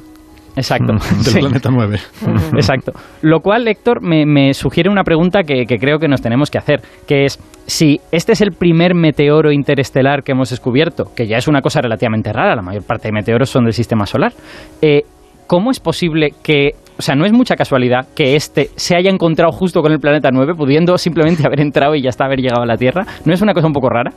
Exacto. 0.55 0.93
del 0.93 1.23
Sí. 1.23 1.39
planeta 1.39 1.69
9. 1.71 1.97
Exacto. 2.55 2.91
Lo 3.21 3.39
cual, 3.39 3.67
Héctor, 3.67 4.01
me, 4.01 4.25
me 4.25 4.53
sugiere 4.53 4.89
una 4.89 5.03
pregunta 5.03 5.43
que, 5.43 5.65
que 5.65 5.77
creo 5.77 5.99
que 5.99 6.07
nos 6.07 6.21
tenemos 6.21 6.49
que 6.49 6.57
hacer, 6.57 6.81
que 7.07 7.25
es 7.25 7.39
si 7.65 7.99
este 8.11 8.31
es 8.33 8.41
el 8.41 8.51
primer 8.53 8.95
meteoro 8.95 9.51
interestelar 9.51 10.23
que 10.23 10.31
hemos 10.31 10.49
descubierto, 10.49 11.05
que 11.15 11.27
ya 11.27 11.37
es 11.37 11.47
una 11.47 11.61
cosa 11.61 11.81
relativamente 11.81 12.33
rara, 12.33 12.55
la 12.55 12.61
mayor 12.63 12.83
parte 12.83 13.07
de 13.09 13.11
meteoros 13.13 13.49
son 13.49 13.65
del 13.65 13.73
sistema 13.73 14.05
solar, 14.07 14.33
eh, 14.81 15.03
¿cómo 15.49 15.71
es 15.71 15.79
posible 15.79 16.29
que, 16.43 16.75
o 16.99 17.01
sea, 17.01 17.15
no 17.15 17.25
es 17.25 17.33
mucha 17.33 17.55
casualidad 17.55 18.07
que 18.15 18.35
este 18.35 18.69
se 18.75 18.95
haya 18.95 19.09
encontrado 19.09 19.51
justo 19.51 19.81
con 19.81 19.91
el 19.91 19.99
planeta 19.99 20.29
9, 20.31 20.53
pudiendo 20.55 20.95
simplemente 20.97 21.43
haber 21.47 21.59
entrado 21.59 21.95
y 21.95 22.03
ya 22.03 22.09
está 22.09 22.25
haber 22.25 22.39
llegado 22.39 22.61
a 22.61 22.67
la 22.67 22.77
Tierra? 22.77 23.03
¿No 23.25 23.33
es 23.33 23.41
una 23.41 23.53
cosa 23.53 23.65
un 23.65 23.73
poco 23.73 23.89
rara? 23.89 24.11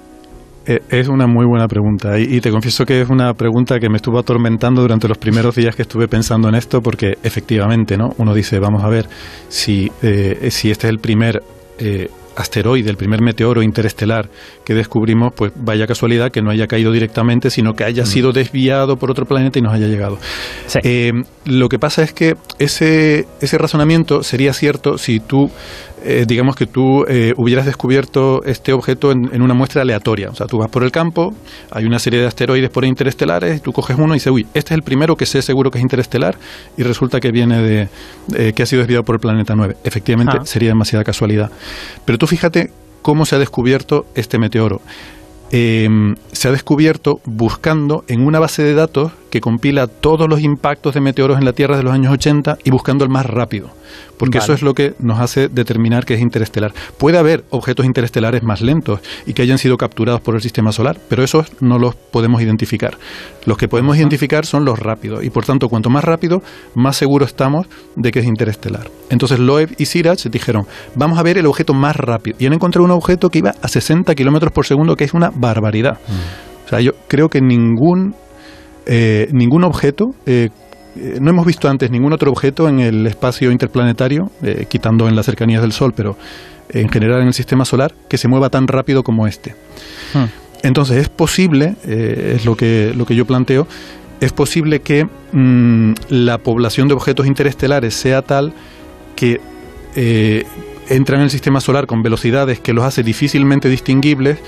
Eh, 0.66 0.78
Es 0.90 1.08
una 1.08 1.26
muy 1.26 1.46
buena 1.46 1.66
pregunta 1.66 2.18
y, 2.18 2.36
y 2.36 2.40
te 2.42 2.50
confieso 2.50 2.84
que 2.84 3.00
es 3.00 3.08
una 3.08 3.32
pregunta 3.32 3.80
que 3.80 3.88
me 3.88 3.96
estuvo 3.96 4.18
atormentando 4.18 4.82
durante 4.82 5.08
los 5.08 5.16
primeros 5.16 5.56
días 5.56 5.74
que 5.74 5.82
estuve 5.82 6.06
pensando 6.06 6.48
en 6.50 6.54
esto 6.54 6.82
porque 6.82 7.14
efectivamente, 7.22 7.96
¿no? 7.96 8.10
Uno 8.18 8.34
dice, 8.34 8.60
vamos 8.60 8.84
a 8.84 8.88
ver 8.88 9.06
si, 9.48 9.90
eh, 10.02 10.50
si 10.50 10.70
este 10.70 10.86
es 10.86 10.92
el 10.92 10.98
primer 10.98 11.42
eh, 11.78 12.08
asteroide, 12.36 12.90
el 12.90 12.96
primer 12.96 13.20
meteoro 13.20 13.62
interestelar 13.62 14.28
que 14.64 14.74
descubrimos, 14.74 15.32
pues 15.32 15.52
vaya 15.56 15.86
casualidad 15.86 16.30
que 16.30 16.42
no 16.42 16.50
haya 16.50 16.66
caído 16.66 16.92
directamente, 16.92 17.50
sino 17.50 17.74
que 17.74 17.84
haya 17.84 18.06
sido 18.06 18.32
desviado 18.32 18.96
por 18.96 19.10
otro 19.10 19.26
planeta 19.26 19.58
y 19.58 19.62
nos 19.62 19.74
haya 19.74 19.86
llegado. 19.86 20.18
Sí. 20.66 20.78
Eh, 20.82 21.24
lo 21.44 21.68
que 21.68 21.78
pasa 21.78 22.02
es 22.02 22.12
que 22.12 22.36
ese, 22.58 23.26
ese 23.40 23.58
razonamiento 23.58 24.22
sería 24.22 24.52
cierto 24.52 24.98
si 24.98 25.20
tú, 25.20 25.50
eh, 26.04 26.24
digamos 26.26 26.56
que 26.56 26.66
tú 26.66 27.04
eh, 27.08 27.32
hubieras 27.36 27.66
descubierto 27.66 28.42
este 28.44 28.72
objeto 28.72 29.10
en, 29.12 29.28
en 29.32 29.42
una 29.42 29.54
muestra 29.54 29.82
aleatoria. 29.82 30.30
O 30.30 30.34
sea, 30.34 30.46
tú 30.46 30.58
vas 30.58 30.70
por 30.70 30.84
el 30.84 30.90
campo, 30.90 31.34
hay 31.70 31.84
una 31.84 31.98
serie 31.98 32.20
de 32.20 32.26
asteroides 32.26 32.70
por 32.70 32.84
ahí 32.84 32.90
interestelares, 32.90 33.62
tú 33.62 33.72
coges 33.72 33.96
uno 33.98 34.14
y 34.14 34.16
dices, 34.16 34.32
uy, 34.32 34.46
este 34.54 34.74
es 34.74 34.78
el 34.78 34.82
primero 34.82 35.16
que 35.16 35.26
sé 35.26 35.42
seguro 35.42 35.70
que 35.70 35.78
es 35.78 35.82
interestelar 35.82 36.36
y 36.76 36.82
resulta 36.82 37.20
que 37.20 37.30
viene 37.30 37.62
de, 37.62 37.88
eh, 38.36 38.52
que 38.54 38.62
ha 38.62 38.66
sido 38.66 38.80
desviado 38.80 39.04
por 39.04 39.16
el 39.16 39.20
planeta 39.20 39.54
9. 39.56 39.76
Efectivamente, 39.84 40.38
Ah. 40.40 40.44
sería 40.44 40.68
demasiada 40.70 41.04
casualidad. 41.04 41.50
Pero 42.04 42.18
tú 42.18 42.26
fíjate 42.26 42.70
cómo 43.02 43.24
se 43.26 43.36
ha 43.36 43.38
descubierto 43.38 44.06
este 44.14 44.38
meteoro. 44.38 44.80
Eh, 45.50 45.88
se 46.32 46.48
ha 46.48 46.50
descubierto 46.50 47.20
buscando 47.26 48.04
en 48.08 48.24
una 48.24 48.38
base 48.40 48.62
de 48.62 48.74
datos 48.74 49.12
que 49.32 49.40
compila 49.40 49.86
todos 49.86 50.28
los 50.28 50.42
impactos 50.42 50.92
de 50.92 51.00
meteoros 51.00 51.38
en 51.38 51.46
la 51.46 51.54
Tierra 51.54 51.78
de 51.78 51.82
los 51.82 51.94
años 51.94 52.12
80 52.12 52.58
y 52.64 52.70
buscando 52.70 53.02
el 53.02 53.08
más 53.08 53.24
rápido, 53.24 53.70
porque 54.18 54.36
Vale. 54.36 54.44
eso 54.44 54.52
es 54.52 54.60
lo 54.60 54.74
que 54.74 54.92
nos 54.98 55.20
hace 55.20 55.48
determinar 55.48 56.04
que 56.04 56.12
es 56.12 56.20
interestelar. 56.20 56.74
Puede 56.98 57.16
haber 57.16 57.42
objetos 57.48 57.86
interestelares 57.86 58.42
más 58.42 58.60
lentos 58.60 59.00
y 59.24 59.32
que 59.32 59.40
hayan 59.40 59.56
sido 59.56 59.78
capturados 59.78 60.20
por 60.20 60.34
el 60.34 60.42
sistema 60.42 60.70
solar, 60.70 60.98
pero 61.08 61.24
esos 61.24 61.50
no 61.62 61.78
los 61.78 61.94
podemos 61.94 62.42
identificar. 62.42 62.98
Los 63.46 63.56
que 63.56 63.68
podemos 63.68 63.96
identificar 63.96 64.44
son 64.44 64.66
los 64.66 64.78
rápidos 64.78 65.24
y 65.24 65.30
por 65.30 65.46
tanto 65.46 65.70
cuanto 65.70 65.88
más 65.88 66.04
rápido, 66.04 66.42
más 66.74 66.98
seguro 66.98 67.24
estamos 67.24 67.66
de 67.96 68.12
que 68.12 68.18
es 68.18 68.26
interestelar. 68.26 68.90
Entonces 69.08 69.38
Loeb 69.38 69.74
y 69.78 69.86
Sirach 69.86 70.26
dijeron, 70.26 70.66
vamos 70.94 71.18
a 71.18 71.22
ver 71.22 71.38
el 71.38 71.46
objeto 71.46 71.72
más 71.72 71.96
rápido 71.96 72.36
y 72.38 72.44
han 72.44 72.52
encontrado 72.52 72.84
un 72.84 72.90
objeto 72.90 73.30
que 73.30 73.38
iba 73.38 73.54
a 73.62 73.68
60 73.68 74.14
kilómetros 74.14 74.52
por 74.52 74.66
segundo, 74.66 74.94
que 74.94 75.04
es 75.04 75.14
una 75.14 75.30
barbaridad. 75.34 75.98
O 76.66 76.68
sea, 76.68 76.80
yo 76.80 76.92
creo 77.08 77.30
que 77.30 77.40
ningún 77.40 78.14
eh, 78.86 79.28
ningún 79.32 79.64
objeto, 79.64 80.14
eh, 80.26 80.50
eh, 80.96 81.18
no 81.20 81.30
hemos 81.30 81.46
visto 81.46 81.68
antes 81.68 81.90
ningún 81.90 82.12
otro 82.12 82.30
objeto 82.30 82.68
en 82.68 82.80
el 82.80 83.06
espacio 83.06 83.50
interplanetario, 83.50 84.30
eh, 84.42 84.66
quitando 84.68 85.08
en 85.08 85.16
las 85.16 85.26
cercanías 85.26 85.62
del 85.62 85.72
Sol, 85.72 85.92
pero 85.96 86.16
en 86.70 86.88
general 86.88 87.20
en 87.22 87.28
el 87.28 87.34
sistema 87.34 87.64
solar, 87.64 87.94
que 88.08 88.18
se 88.18 88.28
mueva 88.28 88.50
tan 88.50 88.66
rápido 88.66 89.02
como 89.02 89.26
este. 89.26 89.54
Hmm. 90.14 90.24
Entonces 90.62 90.98
es 90.98 91.08
posible, 91.08 91.74
es 91.84 92.44
lo 92.44 92.56
que, 92.56 92.92
lo 92.96 93.04
que 93.04 93.16
yo 93.16 93.26
planteo, 93.26 93.66
es 94.20 94.32
posible 94.32 94.80
que 94.80 95.08
mm, 95.32 95.94
la 96.08 96.38
población 96.38 96.86
de 96.86 96.94
objetos 96.94 97.26
interestelares 97.26 97.94
sea 97.94 98.22
tal 98.22 98.52
que 99.16 99.40
entran 100.88 101.20
en 101.20 101.24
el 101.24 101.30
sistema 101.30 101.60
solar 101.60 101.86
con 101.86 102.02
velocidades 102.02 102.60
que 102.60 102.72
los 102.72 102.84
hace 102.84 103.02
difícilmente 103.02 103.68
distinguibles 103.68 104.38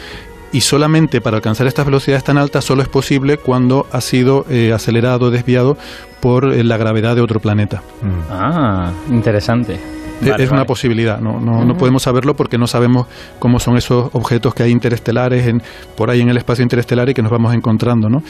y 0.55 0.61
solamente 0.61 1.21
para 1.21 1.37
alcanzar 1.37 1.67
estas 1.67 1.85
velocidades 1.85 2.25
tan 2.25 2.39
altas 2.39 2.65
solo 2.65 2.81
es 2.83 2.89
posible 2.89 3.37
cuando 3.37 3.87
ha 3.93 4.01
sido 4.01 4.47
eh, 4.49 4.73
acelerado, 4.73 5.31
desviado 5.31 5.77
por 6.21 6.55
eh, 6.55 6.63
la 6.65 6.77
gravedad 6.79 7.15
de 7.17 7.21
otro 7.23 7.41
planeta. 7.41 7.83
Mm. 8.03 8.31
Ah, 8.31 8.93
interesante. 9.11 9.79
Vale, 10.21 10.45
es 10.45 10.49
una 10.51 10.61
vale. 10.61 10.69
posibilidad, 10.69 11.19
no, 11.21 11.41
no, 11.41 11.65
no 11.65 11.75
podemos 11.77 12.03
saberlo 12.05 12.35
porque 12.35 12.57
no 12.57 12.69
sabemos 12.69 13.09
cómo 13.41 13.59
son 13.59 13.77
esos 13.77 14.11
objetos 14.15 14.55
que 14.55 14.63
hay 14.63 14.71
interestelares 14.71 15.45
en, 15.49 15.61
por 15.97 16.09
ahí 16.09 16.21
en 16.21 16.29
el 16.31 16.37
espacio 16.37 16.63
interestelar 16.63 17.09
y 17.11 17.15
que 17.15 17.21
nos 17.23 17.33
vamos 17.33 17.53
encontrando, 17.53 18.09
¿no? 18.09 18.23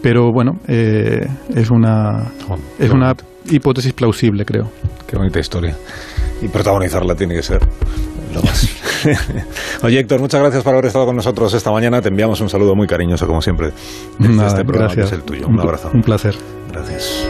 Pero 0.00 0.30
bueno, 0.32 0.52
eh, 0.68 1.26
es 1.54 1.70
una 1.70 2.30
Oh, 2.48 2.56
es 2.78 2.88
una 2.90 3.08
bonito. 3.14 3.24
hipótesis 3.50 3.92
plausible, 3.92 4.44
creo. 4.44 4.70
Qué 5.08 5.16
bonita 5.16 5.40
historia. 5.40 5.76
Y 6.40 6.46
protagonizarla 6.48 7.14
tiene 7.16 7.34
que 7.34 7.42
ser 7.42 7.60
lo 8.34 8.42
más. 8.42 8.68
Oye, 9.82 9.98
Héctor, 10.00 10.20
muchas 10.20 10.40
gracias 10.40 10.62
por 10.62 10.72
haber 10.74 10.86
estado 10.86 11.06
con 11.06 11.16
nosotros 11.16 11.52
esta 11.54 11.70
mañana. 11.70 12.00
Te 12.02 12.08
enviamos 12.08 12.40
un 12.40 12.48
saludo 12.48 12.74
muy 12.74 12.86
cariñoso, 12.86 13.26
como 13.26 13.40
siempre, 13.42 13.72
desde 14.18 14.34
Nada, 14.34 14.48
este 14.48 14.64
programa 14.64 14.94
gracias. 14.94 15.10
que 15.10 15.14
es 15.16 15.20
el 15.20 15.26
tuyo. 15.26 15.46
Un 15.48 15.60
abrazo. 15.60 15.90
Un 15.92 16.02
placer. 16.02 16.34
Gracias. 16.72 17.26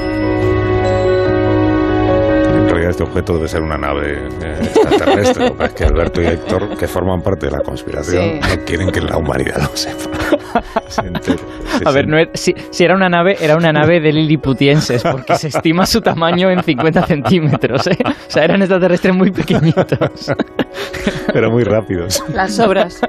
En 2.57 2.69
realidad 2.69 2.90
este 2.90 3.03
objeto 3.03 3.35
debe 3.35 3.49
ser 3.49 3.62
una 3.62 3.77
nave 3.77 4.29
eh, 4.43 4.59
extraterrestre. 4.62 5.49
Lo 5.49 5.57
que 5.59 5.64
es 5.64 5.73
que 5.75 5.85
Alberto 5.85 6.23
y 6.23 6.27
Héctor, 6.27 6.77
que 6.77 6.87
forman 6.88 7.21
parte 7.23 7.47
de 7.47 7.53
la 7.53 7.61
conspiración, 7.61 8.25
Sí. 8.25 8.40
no 8.57 8.64
quieren 8.64 8.90
que 8.90 9.01
la 9.01 9.17
humanidad 9.17 9.59
lo 9.62 9.77
sepa. 9.77 10.11
Se. 10.88 11.03
A 11.85 11.90
ver, 11.92 12.07
no 12.07 12.18
es- 12.18 12.29
si, 12.35 12.55
si 12.70 12.85
era 12.85 12.94
una 12.94 13.09
nave, 13.09 13.37
era 13.40 13.57
una 13.57 13.73
nave 13.73 14.01
de 14.01 14.12
liliputienses, 14.12 15.03
porque 15.03 15.37
se 15.37 15.49
estima 15.49 15.87
su 15.87 16.01
tamaño 16.01 16.51
en 16.51 16.62
50 16.62 17.07
centímetros, 17.07 17.87
¿eh? 17.87 17.97
O 18.05 18.31
sea, 18.31 18.44
eran 18.44 18.61
extraterrestres 18.62 19.14
muy 19.14 19.31
pequeñitos. 19.31 20.33
Pero 21.33 21.51
muy 21.51 21.64
rápidos. 21.64 22.23
Las 22.33 22.59
obras. 22.61 23.01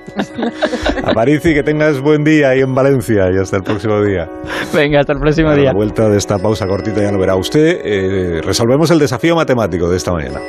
Aparici, 1.03 1.53
que 1.53 1.63
tengas 1.63 1.99
buen 2.01 2.23
día 2.23 2.49
ahí 2.49 2.61
en 2.61 2.73
Valencia 2.73 3.25
y 3.33 3.38
hasta 3.39 3.57
el 3.57 3.63
próximo 3.63 4.01
día. 4.01 4.27
Venga, 4.73 5.01
hasta 5.01 5.13
el 5.13 5.19
próximo 5.19 5.49
A 5.49 5.55
día. 5.55 5.65
la 5.65 5.73
vuelta 5.73 6.09
de 6.09 6.17
esta 6.17 6.38
pausa 6.39 6.65
cortita 6.67 7.01
ya 7.01 7.11
lo 7.11 7.19
verá 7.19 7.35
usted. 7.35 7.79
eh, 7.83 8.41
resolvemos 8.43 8.89
el 8.91 8.99
desafío 8.99 9.35
matemático 9.35 9.89
de 9.89 9.97
esta 9.97 10.11
mañana. 10.11 10.39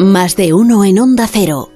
Más 0.00 0.36
de 0.36 0.52
uno 0.54 0.84
en 0.84 0.98
Onda 0.98 1.26
Cero. 1.30 1.68